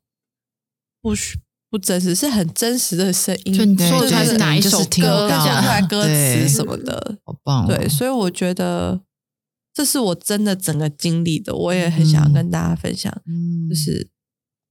[1.02, 1.38] 不虚
[1.72, 9.02] 不真实，是很真实的声音，就你说的它就是哪一首歌讲出来歌词什么的，好棒哦，对，所以我觉得
[9.74, 13.70] 这是我真的整个经历的，我也很想要跟大家分享，嗯。
[13.70, 14.10] 就是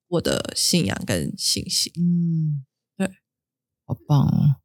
[0.08, 1.90] 我的信仰跟信心。
[1.96, 2.66] 嗯，
[2.98, 3.10] 对，
[3.86, 4.56] 好棒哦！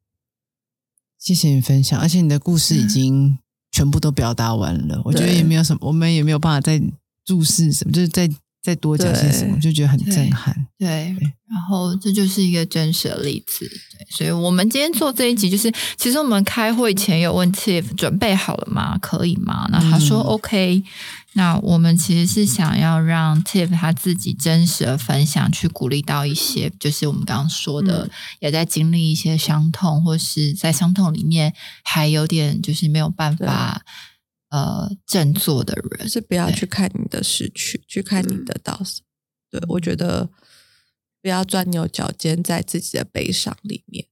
[1.18, 3.40] 谢谢你分享，而且你的故事已经
[3.72, 6.82] 全部都表达完了，我觉得也没有什么，我们也没有办法再
[7.24, 8.30] 注释什么，就是再
[8.66, 10.66] 再多讲些什么，就觉得很震撼。
[10.80, 11.16] 对，
[11.48, 13.60] 然后这就是一个真实的例子。
[13.68, 18.98] 对，所以我们今天做这一集，就是其实我们开会前有问 Tiff 准备好了吗？
[19.00, 19.68] 可以吗？
[19.72, 20.84] 那他说嗯 OK。
[21.38, 28.10] 那我们其实是想要让 Tiff 他自己真实的分享，去鼓励到一些，就是我们刚刚说的，嗯
[28.40, 31.54] 也在经历一些伤痛，或是在伤痛里面
[31.84, 33.82] 还有点就是没有办法
[34.50, 36.14] 呃振作的人就。
[36.14, 39.06] 是不要去看你的失去，去看你嗯得到什么。
[39.50, 40.30] 对我觉得
[41.22, 44.08] 不要钻牛角尖在自己的悲伤里面，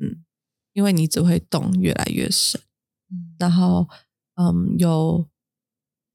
[0.00, 0.24] 嗯
[0.72, 2.60] 因为你只会洞越来越深。
[3.10, 3.88] 嗯然后，
[4.34, 5.28] 嗯，有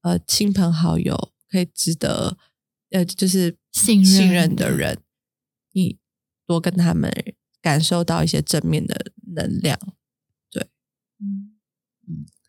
[0.02, 2.36] 呃亲朋好友可以值得
[2.90, 5.02] 呃就是信任信任的人，
[5.72, 5.98] 你
[6.46, 7.10] 多跟他们
[7.60, 9.78] 感受到一些正面的能量。
[11.18, 11.56] 嗯
[12.04, 12.41] 好哦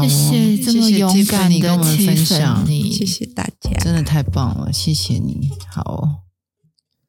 [0.00, 5.50] 谢谢这么勇敢跟我们分享谢谢大家，真的太棒了，谢谢你。
[5.70, 6.16] 好哦、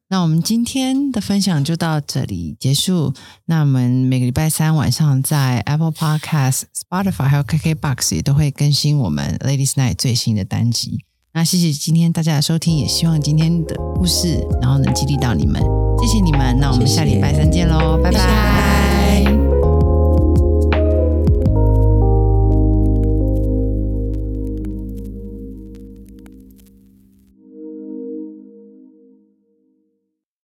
[0.08, 3.14] 那我们今天的分享就到这里结束。
[3.46, 11.04] 那我们每个礼拜三晚上在 Apple Podcast、Spotify 还有 KKBox 也都会更新我们 Ladies Night 最新的单集。
[11.32, 15.60] 那谢谢今天大家的收听，也希望今天的故事然后能激励到你们。
[16.00, 18.73] 谢谢你们，那我们下礼拜三见喽，拜谢谢拜。